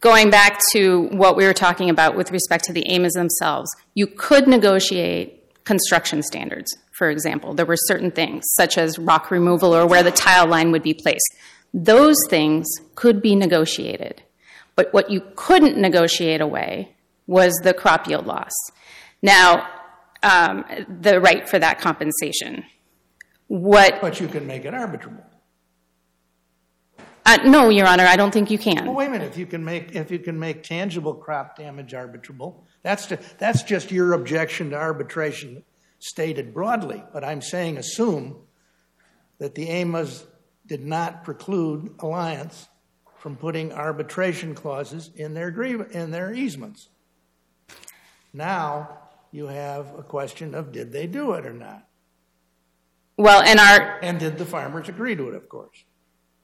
going 0.00 0.30
back 0.30 0.60
to 0.72 1.08
what 1.12 1.36
we 1.36 1.44
were 1.44 1.54
talking 1.54 1.90
about 1.90 2.16
with 2.16 2.30
respect 2.32 2.64
to 2.64 2.72
the 2.72 2.86
AMAs 2.86 3.12
themselves, 3.12 3.70
you 3.94 4.06
could 4.06 4.48
negotiate 4.48 5.64
construction 5.64 6.22
standards, 6.22 6.76
for 6.92 7.10
example. 7.10 7.54
There 7.54 7.66
were 7.66 7.76
certain 7.76 8.10
things, 8.10 8.44
such 8.56 8.78
as 8.78 8.98
rock 8.98 9.30
removal 9.30 9.74
or 9.74 9.86
where 9.86 10.02
the 10.02 10.10
tile 10.10 10.46
line 10.46 10.72
would 10.72 10.82
be 10.82 10.94
placed. 10.94 11.36
Those 11.72 12.16
things 12.28 12.66
could 12.94 13.22
be 13.22 13.36
negotiated. 13.36 14.22
But 14.74 14.92
what 14.92 15.10
you 15.10 15.22
couldn't 15.36 15.76
negotiate 15.76 16.40
away 16.40 16.94
was 17.30 17.54
the 17.62 17.72
crop 17.72 18.08
yield 18.08 18.26
loss. 18.26 18.50
Now, 19.22 19.68
um, 20.24 20.64
the 20.88 21.20
right 21.20 21.48
for 21.48 21.60
that 21.60 21.78
compensation. 21.80 22.64
What? 23.46 24.00
But 24.00 24.20
you 24.20 24.26
can 24.26 24.48
make 24.48 24.64
it 24.64 24.74
arbitrable. 24.74 25.22
Uh, 27.24 27.38
no, 27.44 27.68
Your 27.68 27.86
Honor, 27.86 28.04
I 28.04 28.16
don't 28.16 28.32
think 28.32 28.50
you 28.50 28.58
can. 28.58 28.84
Well, 28.84 28.96
wait 28.96 29.06
a 29.06 29.10
minute. 29.10 29.28
If 29.28 29.38
you 29.38 29.46
can 29.46 29.64
make 29.64 29.94
if 29.94 30.10
you 30.10 30.18
can 30.18 30.40
make 30.40 30.64
tangible 30.64 31.14
crop 31.14 31.56
damage 31.56 31.92
arbitrable, 31.92 32.64
that's 32.82 33.06
to, 33.06 33.18
that's 33.38 33.62
just 33.62 33.92
your 33.92 34.14
objection 34.14 34.70
to 34.70 34.76
arbitration 34.76 35.62
stated 36.00 36.52
broadly. 36.52 37.04
But 37.12 37.22
I'm 37.22 37.42
saying 37.42 37.78
assume 37.78 38.38
that 39.38 39.54
the 39.54 39.68
AMAs 39.68 40.26
did 40.66 40.84
not 40.84 41.22
preclude 41.22 41.94
Alliance 42.00 42.68
from 43.18 43.36
putting 43.36 43.72
arbitration 43.72 44.56
clauses 44.56 45.10
in 45.14 45.34
their 45.34 45.50
in 45.92 46.10
their 46.10 46.34
easements. 46.34 46.88
Now 48.32 48.98
you 49.32 49.46
have 49.46 49.94
a 49.98 50.02
question 50.02 50.54
of 50.54 50.72
did 50.72 50.92
they 50.92 51.06
do 51.06 51.32
it 51.32 51.46
or 51.46 51.52
not, 51.52 51.86
Well, 53.16 53.42
and 53.42 53.58
our 53.60 53.98
and 54.02 54.18
did 54.18 54.38
the 54.38 54.46
farmers 54.46 54.88
agree 54.88 55.14
to 55.16 55.28
it? 55.28 55.34
Of 55.34 55.48
course. 55.48 55.84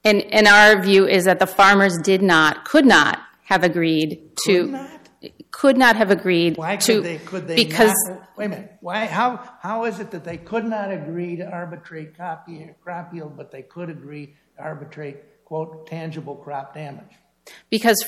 and, 0.05 0.23
and 0.33 0.47
our 0.47 0.81
view 0.83 1.07
is 1.07 1.25
that 1.25 1.39
the 1.39 1.47
farmers 1.47 1.99
did 1.99 2.23
not, 2.23 2.65
could 2.65 2.87
not 2.87 3.21
have 3.45 3.65
agreed 3.65 4.31
to, 4.47 4.63
Could 4.63 4.71
not? 4.71 4.91
could 5.51 5.77
not 5.77 5.97
have 5.97 6.11
agreed 6.11 6.57
Why 6.57 6.77
to, 6.77 7.01
they? 7.01 7.19
Could 7.19 7.49
they 7.49 7.57
because 7.57 7.95
not? 8.09 8.29
Wait 8.37 8.47
a 8.47 8.49
minute. 8.51 8.73
Why? 8.81 9.07
How? 9.07 9.43
How 9.61 9.85
is 9.85 9.99
it 9.99 10.11
that 10.11 10.25
they 10.25 10.37
could 10.37 10.65
not 10.65 10.93
agree 10.93 11.37
to 11.37 11.49
arbitrate 11.49 12.13
yield, 12.47 12.75
crop 12.83 13.15
yield, 13.15 13.37
but 13.37 13.51
they 13.51 13.63
could 13.63 13.89
agree 13.91 14.35
to 14.57 14.63
arbitrate 14.63 15.45
quote 15.45 15.87
tangible 15.87 16.37
crop 16.37 16.75
damage? 16.75 17.13
because 17.71 18.05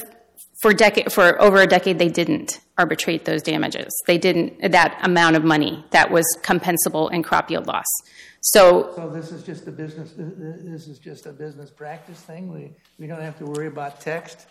for 0.60 0.72
decade 0.72 1.12
for 1.12 1.40
over 1.40 1.60
a 1.60 1.66
decade 1.66 1.98
they 1.98 2.08
didn't 2.08 2.60
arbitrate 2.76 3.24
those 3.24 3.42
damages. 3.42 3.92
They 4.06 4.18
didn't 4.18 4.72
that 4.72 4.98
amount 5.02 5.36
of 5.36 5.44
money 5.44 5.84
that 5.90 6.10
was 6.10 6.24
compensable 6.42 7.12
in 7.12 7.22
crop 7.22 7.50
yield 7.50 7.66
loss. 7.66 7.86
So 8.40 8.92
So 8.94 9.10
this 9.10 9.32
is 9.32 9.42
just 9.42 9.66
a 9.66 9.72
business. 9.72 10.14
Uh, 10.18 10.22
uh, 10.22 10.26
this 10.64 10.88
is 10.88 10.98
just 10.98 11.26
a 11.26 11.32
business 11.32 11.70
practice 11.70 12.20
thing. 12.20 12.52
We 12.52 12.70
we 12.98 13.06
don't 13.06 13.22
have 13.22 13.38
to 13.38 13.44
worry 13.44 13.66
about 13.66 14.00
text. 14.00 14.46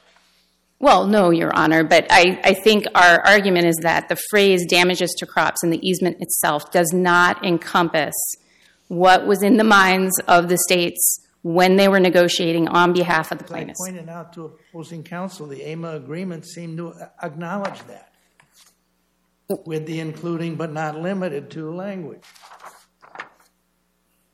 Well, 0.79 1.07
no, 1.07 1.31
Your 1.31 1.55
Honor, 1.55 1.83
but 1.83 2.05
I, 2.11 2.39
I 2.43 2.53
think 2.53 2.85
our 2.93 3.25
argument 3.25 3.65
is 3.65 3.77
that 3.77 4.09
the 4.09 4.17
phrase 4.29 4.63
damages 4.67 5.11
to 5.17 5.25
crops 5.25 5.63
in 5.63 5.71
the 5.71 5.87
easement 5.87 6.17
itself 6.21 6.71
does 6.71 6.93
not 6.93 7.43
encompass 7.43 8.13
what 8.87 9.25
was 9.25 9.41
in 9.41 9.57
the 9.57 9.63
minds 9.63 10.19
of 10.27 10.49
the 10.49 10.57
states 10.57 11.26
when 11.47 11.77
they 11.77 11.87
were 11.87 11.99
negotiating 11.99 12.67
on 12.67 12.91
behalf 12.91 13.31
of 13.31 13.37
the 13.37 13.43
plaintiffs. 13.45 13.79
I 13.81 13.89
pointed 13.89 14.09
out 14.09 14.33
to 14.33 14.57
opposing 14.69 15.01
counsel, 15.01 15.47
the 15.47 15.63
AMA 15.63 15.91
agreement 15.91 16.45
seemed 16.45 16.77
to 16.77 16.93
acknowledge 17.23 17.79
that, 17.87 18.11
with 19.65 19.85
the 19.85 20.01
including 20.01 20.55
but 20.57 20.73
not 20.73 20.99
limited 20.99 21.49
to 21.51 21.73
language. 21.73 22.25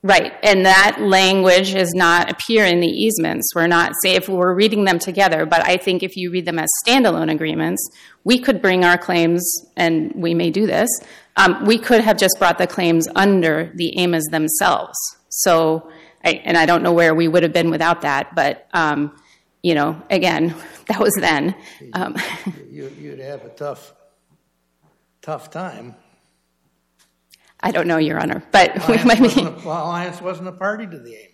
Right, 0.01 0.34
and 0.41 0.66
that 0.66 0.97
language 1.01 1.74
does 1.74 1.93
not 1.93 2.32
appear 2.32 2.66
in 2.66 2.80
the 2.80 2.88
easements. 2.88 3.53
We're 3.55 3.68
not 3.68 3.93
say 4.03 4.16
if 4.16 4.28
we're 4.28 4.55
reading 4.55 4.84
them 4.84 4.97
together, 4.97 5.45
but 5.45 5.64
I 5.66 5.78
think 5.78 6.01
if 6.01 6.18
you 6.18 6.32
read 6.32 6.45
them 6.45 6.57
as 6.57 6.68
standalone 6.84 7.32
agreements, 7.32 7.88
we 8.24 8.39
could 8.39 8.59
bring 8.59 8.84
our 8.84 8.97
claims, 8.97 9.47
and 9.78 10.11
we 10.16 10.34
may 10.34 10.49
do 10.49 10.66
this. 10.66 10.89
Um, 11.38 11.64
we 11.66 11.78
could 11.78 12.01
have 12.01 12.18
just 12.18 12.38
brought 12.39 12.57
the 12.57 12.68
claims 12.68 13.07
under 13.16 13.72
the 13.76 13.95
AMAs 13.99 14.26
themselves. 14.32 14.97
So, 15.30 15.89
and 16.24 16.57
I 16.57 16.65
don't 16.65 16.84
know 16.84 16.93
where 16.93 17.13
we 17.13 17.28
would 17.28 17.43
have 17.43 17.53
been 17.53 17.69
without 17.69 18.01
that, 18.01 18.34
but 18.36 18.67
um, 18.74 19.15
you 19.61 19.76
know, 19.76 20.01
again, 20.09 20.55
that 20.88 20.99
was 20.99 21.13
then. 21.19 21.55
Um, 21.93 22.15
You, 22.71 22.91
you'd 22.99 23.19
have 23.19 23.45
a 23.45 23.49
tough, 23.49 23.93
tough 25.21 25.51
time. 25.51 25.95
I 27.59 27.71
don't 27.71 27.88
know, 27.88 27.97
Your 27.97 28.19
Honor, 28.19 28.43
but 28.51 28.74
we 28.89 28.95
Alliance 28.95 29.05
might 29.05 29.17
be. 29.17 29.21
wasn't 29.24 29.47
a- 29.63 29.67
Well, 29.67 29.86
Alliance 29.86 30.21
wasn't 30.21 30.47
a 30.47 30.51
party 30.53 30.88
to 30.88 30.97
the 30.99 31.11
AMAs. 31.15 31.30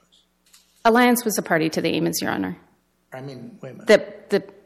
Alliance 0.86 1.24
was 1.26 1.38
a 1.38 1.42
party 1.42 1.70
to 1.70 1.82
the 1.82 1.90
AMAs, 1.96 2.22
Your 2.22 2.32
Honor. 2.32 2.58
I 3.14 3.22
mean, 3.22 3.58
wait 3.62 3.78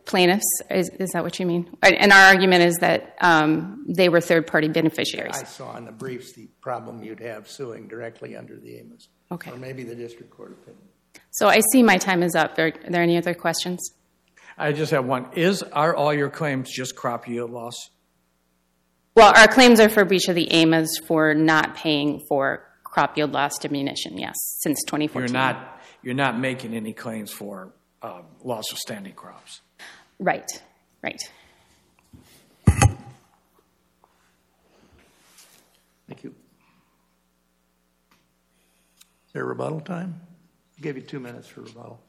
plaintiffs, 0.06 0.62
is, 0.70 0.90
is 1.00 1.10
that 1.12 1.24
what 1.24 1.40
you 1.40 1.46
mean? 1.46 1.70
And 1.82 2.12
our 2.12 2.34
argument 2.34 2.64
is 2.64 2.78
that 2.78 3.16
um, 3.22 3.86
they 3.88 4.10
were 4.10 4.22
third-party 4.22 4.70
beneficiaries. 4.70 5.36
I 5.36 5.44
saw 5.44 5.78
in 5.78 5.86
the 5.86 5.92
briefs 5.92 6.34
the 6.34 6.48
problem 6.62 7.04
you'd 7.04 7.20
have 7.20 7.50
suing 7.50 7.88
directly 7.88 8.36
under 8.36 8.58
the 8.58 8.80
AMAs. 8.80 9.10
Okay. 9.32 9.52
Or 9.52 9.58
maybe 9.58 9.84
the 9.84 9.96
district 9.96 10.32
court 10.32 10.52
opinion. 10.52 10.84
So 11.32 11.48
I 11.48 11.62
see 11.72 11.84
my 11.84 11.98
time 11.98 12.24
is 12.24 12.36
up. 12.36 12.58
Are, 12.58 12.68
are 12.68 12.90
there 12.90 13.02
any 13.02 13.18
other 13.18 13.34
questions? 13.34 13.94
I 14.58 14.72
just 14.72 14.92
have 14.92 15.06
one. 15.06 15.28
Is, 15.34 15.64
are 15.64 15.96
all 15.96 16.14
your 16.14 16.30
claims 16.30 16.70
just 16.72 16.96
crop 16.96 17.28
yield 17.28 17.52
loss? 17.52 17.90
Well, 19.16 19.34
our 19.36 19.48
claims 19.48 19.80
are 19.80 19.90
for 19.90 20.06
breach 20.06 20.28
of 20.28 20.36
the 20.36 20.52
AMAs 20.52 21.00
for 21.08 21.34
not 21.34 21.76
paying 21.76 22.24
for 22.28 22.66
crop 22.84 23.18
yield 23.18 23.32
loss 23.32 23.58
diminution, 23.60 24.18
yes, 24.18 24.36
since 24.60 24.84
2014. 24.86 25.28
You're 25.28 25.34
not, 25.34 25.82
you're 26.02 26.14
not 26.14 26.40
making 26.40 26.74
any 26.74 26.94
claims 26.94 27.32
for 27.32 27.74
uh, 28.04 28.22
loss 28.44 28.72
of 28.72 28.78
standing 28.78 29.14
crops? 29.14 29.62
Right, 30.20 30.50
right. 31.02 31.22
Thank 36.08 36.24
you. 36.24 36.36
Is 39.28 39.34
there 39.34 39.46
rebuttal 39.46 39.82
time? 39.82 40.22
I 40.78 40.82
gave 40.82 40.96
you 40.96 41.02
two 41.02 41.20
minutes 41.20 41.48
for 41.48 41.62
rebuttal. 41.62 42.00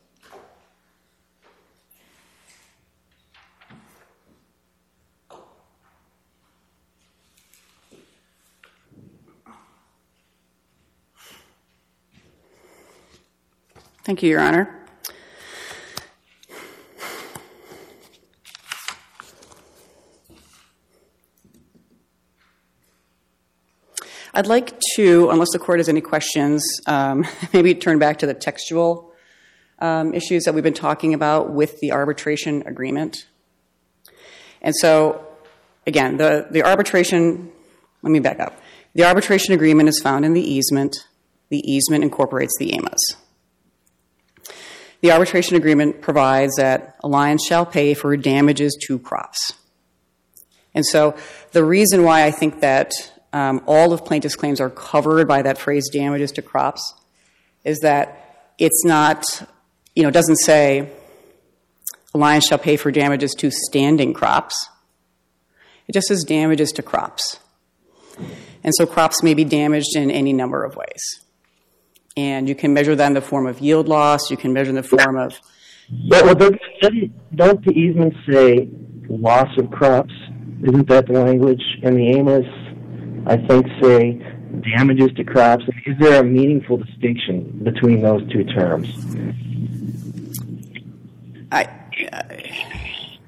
Thank 14.05 14.23
you, 14.23 14.29
Your 14.29 14.41
Honor. 14.41 14.84
I'd 24.37 24.49
like 24.49 24.77
to, 24.97 25.31
unless 25.31 25.51
the 25.53 25.61
court 25.61 25.79
has 25.79 25.89
any 25.89 26.01
questions, 26.01 26.65
um, 26.89 27.25
maybe 27.53 27.73
turn 27.77 28.01
back 28.01 28.19
to 28.19 28.27
the 28.27 28.35
textual 28.35 29.13
um, 29.79 30.13
issues 30.13 30.43
that 30.45 30.55
we've 30.55 30.65
been 30.65 30.75
talking 30.75 31.15
about 31.15 31.53
with 31.53 31.79
the 31.79 31.93
arbitration 31.93 32.65
agreement. 32.67 33.29
And 34.61 34.75
so, 34.75 35.25
again, 35.87 36.17
the, 36.17 36.49
the 36.51 36.65
arbitration, 36.65 37.53
let 38.03 38.11
me 38.11 38.19
back 38.19 38.41
up. 38.41 38.61
The 38.95 39.05
arbitration 39.05 39.55
agreement 39.55 39.89
is 39.89 40.01
found 40.01 40.25
in 40.25 40.33
the 40.33 40.43
easement. 40.43 40.97
The 41.51 41.59
easement 41.59 42.03
incorporates 42.03 42.55
the 42.59 42.77
AMAs. 42.77 43.17
The 45.01 45.13
arbitration 45.13 45.55
agreement 45.55 46.01
provides 46.01 46.57
that 46.57 46.97
Alliance 47.05 47.47
shall 47.47 47.67
pay 47.67 47.95
for 47.95 48.17
damages 48.17 48.77
to 48.89 48.99
crops. 48.99 49.53
And 50.75 50.85
so 50.85 51.15
the 51.53 51.65
reason 51.65 52.03
why 52.03 52.25
I 52.25 52.33
think 52.33 52.61
that 52.63 52.93
Um, 53.35 53.63
all 53.67 53.93
of 53.93 54.05
plaintiff's 54.05 54.37
claims 54.37 54.61
are 54.61 54.71
covered 54.71 55.27
by 55.27 55.43
that 55.43 55.59
phrase 55.59 55.91
damages 55.93 56.31
to 56.33 56.43
crops 56.43 56.95
is 57.65 57.81
that 57.81 58.53
it's 58.59 58.85
not, 58.85 59.25
you 59.97 60.05
know, 60.05 60.11
doesn't 60.13 60.37
say 60.37 60.89
Alliance 62.15 62.47
shall 62.47 62.59
pay 62.59 62.77
for 62.77 62.93
damages 62.93 63.35
to 63.39 63.51
standing 63.51 64.15
crops. 64.15 64.69
It 65.89 65.93
just 65.95 66.07
says 66.07 66.23
damages 66.23 66.71
to 66.73 66.83
crops. 66.83 67.41
And 68.63 68.73
so 68.77 68.87
crops 68.87 69.21
may 69.21 69.35
be 69.35 69.43
damaged 69.43 69.97
in 69.97 70.13
any 70.13 70.33
number 70.33 70.63
of 70.63 70.77
ways. 70.77 71.03
And 72.17 72.49
you 72.49 72.55
can 72.55 72.73
measure 72.73 72.95
that 72.95 73.07
in 73.09 73.15
the 73.15 73.21
form 73.21 73.49
of 73.49 73.59
yield 73.59 73.89
loss, 73.89 74.31
you 74.31 74.37
can 74.37 74.53
measure 74.53 74.69
in 74.69 74.77
the 74.77 74.85
form 74.85 75.17
of 75.17 75.41
don't, 77.35 77.65
the 77.65 77.73
easements 77.73 78.17
say 78.31 78.69
loss 79.09 79.49
of 79.59 79.73
crops? 79.73 80.15
Isn't 80.63 80.89
that 80.89 81.09
the 81.09 81.15
language? 81.15 81.61
in 81.83 81.97
the 81.97 82.19
AMAs, 82.19 82.64
I 83.27 83.37
think, 83.37 83.67
say 83.81 84.23
damages 84.77 85.13
to 85.17 85.25
crops. 85.25 85.65
Is 85.87 85.99
there 85.99 86.21
a 86.21 86.25
meaningful 86.25 86.77
distinction 86.77 87.61
between 87.63 88.03
those 88.03 88.23
two 88.31 88.45
terms? 88.45 88.89
I, 91.51 91.69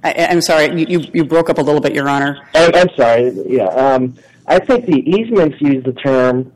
I, 0.05 0.26
I'm 0.30 0.40
sorry, 0.40 0.84
you, 0.88 1.05
you, 1.12 1.24
broke 1.24 1.51
up 1.51 1.59
a 1.59 1.62
little 1.62 1.80
bit, 1.80 1.94
Your 1.94 2.09
Honor. 2.09 2.38
I, 2.55 2.70
I'm 2.74 2.88
sorry. 2.97 3.30
Yeah, 3.47 3.66
um, 3.66 4.14
I 4.47 4.59
think 4.59 4.86
the 4.86 4.99
easements 4.99 5.61
use 5.61 5.84
the 5.84 5.92
term 5.92 6.53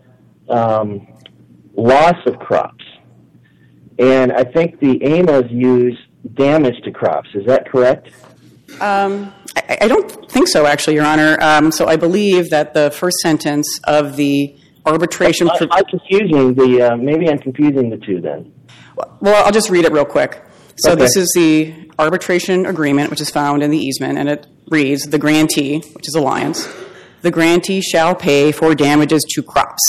um, 0.49 1.07
loss 1.75 2.17
of 2.27 2.39
crops, 2.39 2.85
and 3.99 4.33
I 4.33 4.45
think 4.45 4.81
the 4.81 5.03
AMAs 5.03 5.51
use 5.51 5.99
damage 6.35 6.81
to 6.85 6.91
crops. 6.91 7.31
Is 7.35 7.47
that 7.47 7.69
correct? 7.69 8.11
Um, 8.81 9.33
I, 9.81 9.89
don't 9.89 10.31
think 10.31 10.49
so, 10.49 10.67
actually, 10.67 10.95
Your 10.95 11.05
Honor. 11.05 11.39
Um, 11.41 11.73
so 11.73 11.87
I 11.87 11.97
believe 11.97 12.51
that 12.51 12.75
the 12.75 12.91
first 12.91 13.19
sentence 13.19 13.81
of 13.85 14.17
the 14.17 14.57
arbitration. 14.87 15.49
I, 15.49 15.59
pro- 15.59 15.69
I'm 15.71 15.85
confusing 15.85 16.55
the. 16.55 16.83
Uh, 16.93 16.97
maybe 16.97 17.29
I'm 17.29 17.39
confusing 17.39 17.91
the 17.91 17.99
two 17.99 18.21
then. 18.21 18.53
well, 19.21 19.45
I'll 19.45 19.53
just 19.53 19.71
read 19.71 19.85
it 19.85 19.93
real 19.93 20.05
quick. 20.05 20.43
So 20.77 20.95
this 20.95 21.17
is 21.17 21.31
the 21.35 21.91
arbitration 21.99 22.65
agreement, 22.65 23.11
which 23.11 23.21
is 23.21 23.29
found 23.29 23.63
in 23.63 23.71
the 23.71 23.79
easement, 23.79 24.19
and 24.19 24.29
it 24.29 24.47
reads 24.71 25.03
the 25.05 25.19
grantee, 25.19 25.81
which 25.95 26.09
is 26.09 26.15
Alliance, 26.15 26.67
the 27.21 27.31
grantee 27.31 27.83
shall 27.83 28.15
pay 28.15 28.51
for 28.51 28.75
damages 28.75 29.23
to 29.35 29.43
crops, 29.43 29.83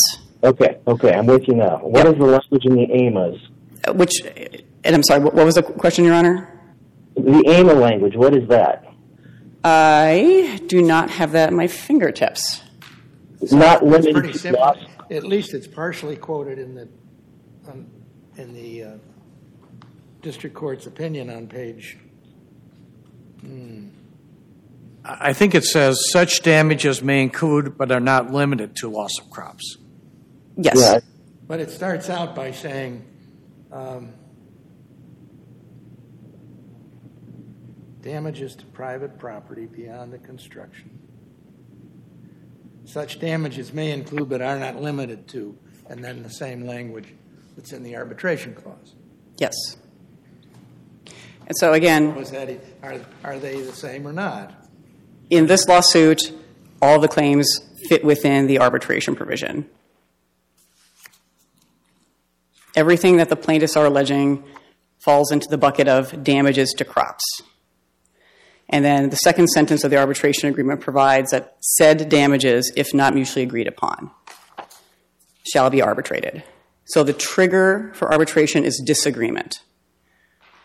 Okay, 0.44 0.78
okay, 0.88 1.14
I'm 1.14 1.28
with 1.28 1.48
you 1.48 1.54
now. 1.54 1.78
What 1.78 2.08
is 2.08 2.16
the 2.16 2.26
language 2.26 2.66
in 2.66 2.74
the 2.74 2.92
AMAs? 2.92 3.40
uh, 3.88 3.94
which, 3.94 4.22
and 4.84 4.96
I'm 4.96 5.04
sorry, 5.04 5.24
what 5.24 5.36
what 5.36 5.46
was 5.46 5.56
the 5.56 5.64
question, 5.64 6.04
Your 6.04 6.16
Honor? 6.16 6.60
The 7.16 7.44
AMA 7.48 7.74
language, 7.74 8.16
what 8.16 8.36
is 8.36 8.48
that? 8.50 8.91
I 9.64 10.62
do 10.68 10.82
not 10.82 11.10
have 11.12 11.34
that 11.34 11.48
at 11.50 11.54
my 11.54 11.68
fingertips. 11.68 12.62
Not 13.52 13.82
It's 13.82 13.84
limited 13.84 14.14
pretty 14.14 14.32
to 14.34 14.40
simple. 14.40 14.62
loss. 14.62 14.78
At 15.10 15.24
least 15.24 15.54
it's 15.54 15.68
partially 15.68 16.16
quoted 16.16 16.58
in 16.60 16.74
the, 16.76 16.88
um, 17.68 17.86
in 18.38 18.54
the 18.54 18.84
uh, 18.84 18.92
district 20.22 20.56
court's 20.56 20.86
opinion 20.88 21.30
on 21.30 21.48
page, 21.48 21.98
I 23.44 23.90
I 25.04 25.34
think 25.34 25.56
it 25.56 25.64
says 25.66 26.00
such 26.12 26.44
damages 26.44 27.02
may 27.02 27.24
include 27.24 27.78
but 27.78 27.92
are 27.92 28.00
not 28.00 28.32
limited 28.32 28.76
to 28.78 28.90
loss 28.90 29.18
of 29.20 29.30
crops. 29.32 29.78
Yes. 30.56 30.78
Yeah, 30.78 31.00
but 31.48 31.60
it 31.60 31.72
starts 31.72 32.10
out 32.10 32.36
by 32.36 32.52
saying, 32.52 33.04
damages 38.02 38.56
to 38.56 38.66
private 38.66 39.18
property 39.20 39.66
beyond 39.66 40.12
the 40.12 40.18
construction. 40.18 41.00
Such 42.86 43.20
damages 43.20 43.74
may 43.74 43.92
include 43.92 44.30
but 44.30 44.42
are 44.42 44.58
not 44.60 44.82
limited 44.82 45.28
to, 45.30 45.58
and 45.90 46.04
then 46.04 46.24
the 46.24 46.30
same 46.30 46.66
language 46.66 47.14
that's 47.56 47.74
in 47.74 47.84
the 47.84 47.96
arbitration 47.96 48.54
clause. 48.56 48.96
Yes. 49.38 49.54
And 51.48 51.58
so 51.58 51.74
again, 51.74 52.16
Was 52.16 52.32
that, 52.32 52.50
are, 52.82 53.00
are 53.24 53.40
they 53.40 53.62
the 53.62 53.74
same 53.74 54.08
or 54.08 54.14
not? 54.14 54.54
in 55.30 55.48
this 55.48 55.66
lawsuit, 55.68 56.34
all 56.82 57.00
the 57.00 57.08
claims 57.08 57.48
fit 57.88 58.04
within 58.04 58.48
the 58.48 58.60
arbitration 58.60 59.16
provision. 59.16 59.70
Everything 62.76 63.18
that 63.18 63.30
the 63.30 63.36
plaintiffs 63.38 63.78
are 63.78 63.86
alleging 63.86 64.44
falls 65.00 65.32
into 65.32 65.48
the 65.50 65.58
bucket 65.58 65.88
of 65.88 66.24
damages 66.24 66.74
to 66.78 66.86
crops. 66.86 67.24
And 68.72 68.86
then 68.86 69.10
the 69.10 69.18
second 69.18 69.50
sentence 69.50 69.84
of 69.84 69.92
the 69.92 69.98
arbitration 69.98 70.48
agreement 70.48 70.80
provides 70.82 71.32
that 71.32 71.58
said 71.60 72.08
damages, 72.10 72.72
if 72.76 72.94
not 72.94 73.14
mutually 73.14 73.44
agreed 73.44 73.68
upon, 73.68 74.12
shall 75.52 75.70
be 75.70 75.82
arbitrated. 75.82 76.44
So 76.86 77.04
the 77.04 77.14
trigger 77.14 77.92
for 77.96 78.12
arbitration 78.12 78.64
is 78.64 78.82
disagreement. 78.86 79.62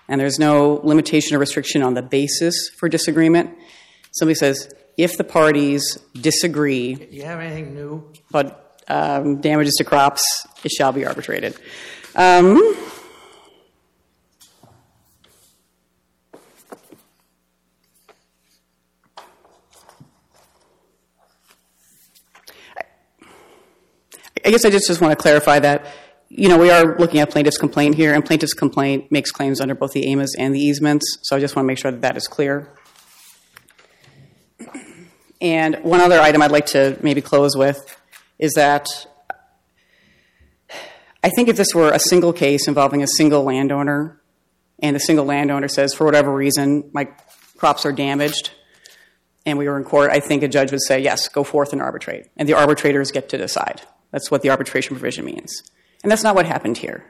And 0.09 0.21
there's 0.21 0.39
no 0.39 0.81
limitation 0.85 1.35
or 1.35 1.41
restriction 1.41 1.83
on 1.83 1.95
the 1.95 2.03
basis 2.03 2.69
for 2.79 2.89
disagreement. 2.89 3.51
Somebody 4.13 4.37
says, 4.37 4.73
if 4.97 5.19
the 5.19 5.25
parties 5.25 5.99
disagree 6.15 6.95
Do 6.95 7.09
you 7.11 7.25
have 7.25 7.41
anything 7.41 7.75
new? 7.75 8.13
but 8.31 8.81
um, 8.89 9.41
damages 9.41 9.75
to 9.79 9.85
crops, 9.85 10.47
it 10.65 10.71
shall 10.71 10.93
be 10.93 11.05
arbitrated. 11.05 11.57
Um, 12.15 12.77
I 24.47 24.51
guess 24.51 24.65
I 24.65 24.71
just, 24.71 25.01
want 25.01 25.11
to 25.11 25.21
clarify 25.21 25.59
that, 25.59 25.87
you 26.29 26.49
know, 26.49 26.57
we 26.57 26.71
are 26.71 26.97
looking 27.01 27.19
at 27.19 27.31
plaintiff's 27.31 27.59
complaint 27.59 27.97
here, 27.97 28.15
and 28.15 28.25
plaintiff's 28.25 28.55
complaint 28.55 29.11
makes 29.11 29.33
claims 29.33 29.61
under 29.61 29.75
both 29.75 29.91
the 29.91 30.07
AMAs 30.07 30.37
and 30.39 30.55
the 30.55 30.61
easements, 30.61 31.19
so 31.23 31.35
I 31.35 31.41
just 31.41 31.57
want 31.57 31.65
to 31.65 31.67
make 31.67 31.79
sure 31.79 31.91
that 31.91 32.03
that 32.03 32.17
is 32.17 32.29
clear. 32.29 32.73
And 35.41 35.83
one 35.83 36.01
other 36.01 36.21
item 36.21 36.43
I'd 36.43 36.53
like 36.53 36.67
to 36.67 36.97
maybe 37.03 37.21
close 37.21 37.57
with 37.57 38.01
is 38.39 38.53
that 38.53 38.87
I 41.25 41.29
think 41.31 41.49
if 41.49 41.57
this 41.57 41.75
were 41.75 41.91
a 41.91 41.99
single 41.99 42.33
case 42.33 42.69
involving 42.69 43.03
a 43.03 43.09
single 43.09 43.43
landowner, 43.43 44.23
and 44.79 44.95
the 44.95 45.01
single 45.01 45.25
landowner 45.25 45.67
says, 45.67 45.93
for 45.93 46.05
whatever 46.05 46.33
reason, 46.33 46.89
my 46.93 47.09
crops 47.57 47.85
are 47.85 47.91
damaged, 47.91 48.53
and 49.45 49.59
we 49.59 49.69
were 49.69 49.77
in 49.77 49.83
court, 49.83 50.13
I 50.13 50.21
think 50.21 50.45
a 50.45 50.49
judge 50.49 50.71
would 50.71 50.83
say, 50.83 51.01
yes, 51.01 51.27
go 51.27 51.43
forth 51.43 51.73
and 51.73 51.83
arbitrate. 51.83 52.27
And 52.37 52.49
the 52.49 52.55
arbitrators 52.55 53.11
get 53.11 53.29
to 53.31 53.39
decide. 53.39 53.83
That's 54.17 54.31
what 54.31 54.41
the 54.41 54.49
arbitration 54.49 54.97
provision 54.97 55.27
means. 55.27 55.63
And 56.03 56.11
that's 56.11 56.23
not 56.23 56.35
what 56.35 56.47
happened 56.47 56.79
here. 56.79 57.05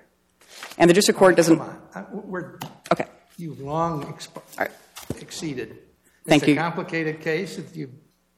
And 0.76 0.90
the 0.90 0.94
district 0.94 1.20
court 1.20 1.36
doesn't. 1.36 1.56
Come 1.56 1.78
on, 1.94 2.06
we're, 2.10 2.58
Okay. 2.90 3.04
you've 3.36 3.60
long 3.60 4.02
exp- 4.12 4.42
right. 4.58 4.72
exceeded. 5.20 5.78
Thank 6.26 6.42
It's 6.42 6.48
you. 6.48 6.54
It's 6.54 6.58
a 6.58 6.62
complicated 6.62 7.20
case. 7.20 7.58
If 7.58 7.76
you've 7.76 7.94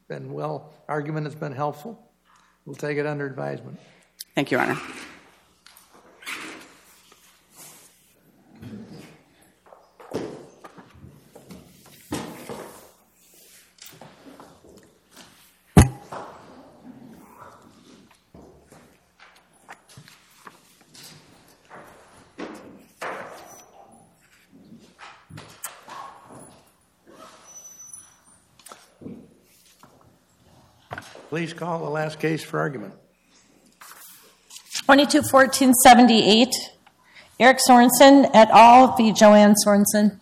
been 0.07 0.35
well, 0.35 0.75
argument 0.87 1.25
has 1.25 1.35
been 1.35 1.53
helpful. 1.53 2.13
We'll 2.67 2.77
take 2.77 2.99
it 2.99 3.07
under 3.07 3.25
advisement. 3.25 3.81
Thank 4.35 4.51
you, 4.51 4.59
Your 4.59 4.67
Honor. 4.67 4.79
Please 31.39 31.55
call 31.55 31.79
the 31.79 31.89
last 31.89 32.19
case 32.19 32.43
for 32.43 32.59
argument. 32.59 32.95
221478, 34.89 36.49
Eric 37.39 37.59
Sorensen 37.65 38.29
et 38.35 38.51
al. 38.51 38.97
v. 38.97 39.13
Joanne 39.13 39.55
Sorensen. 39.65 40.19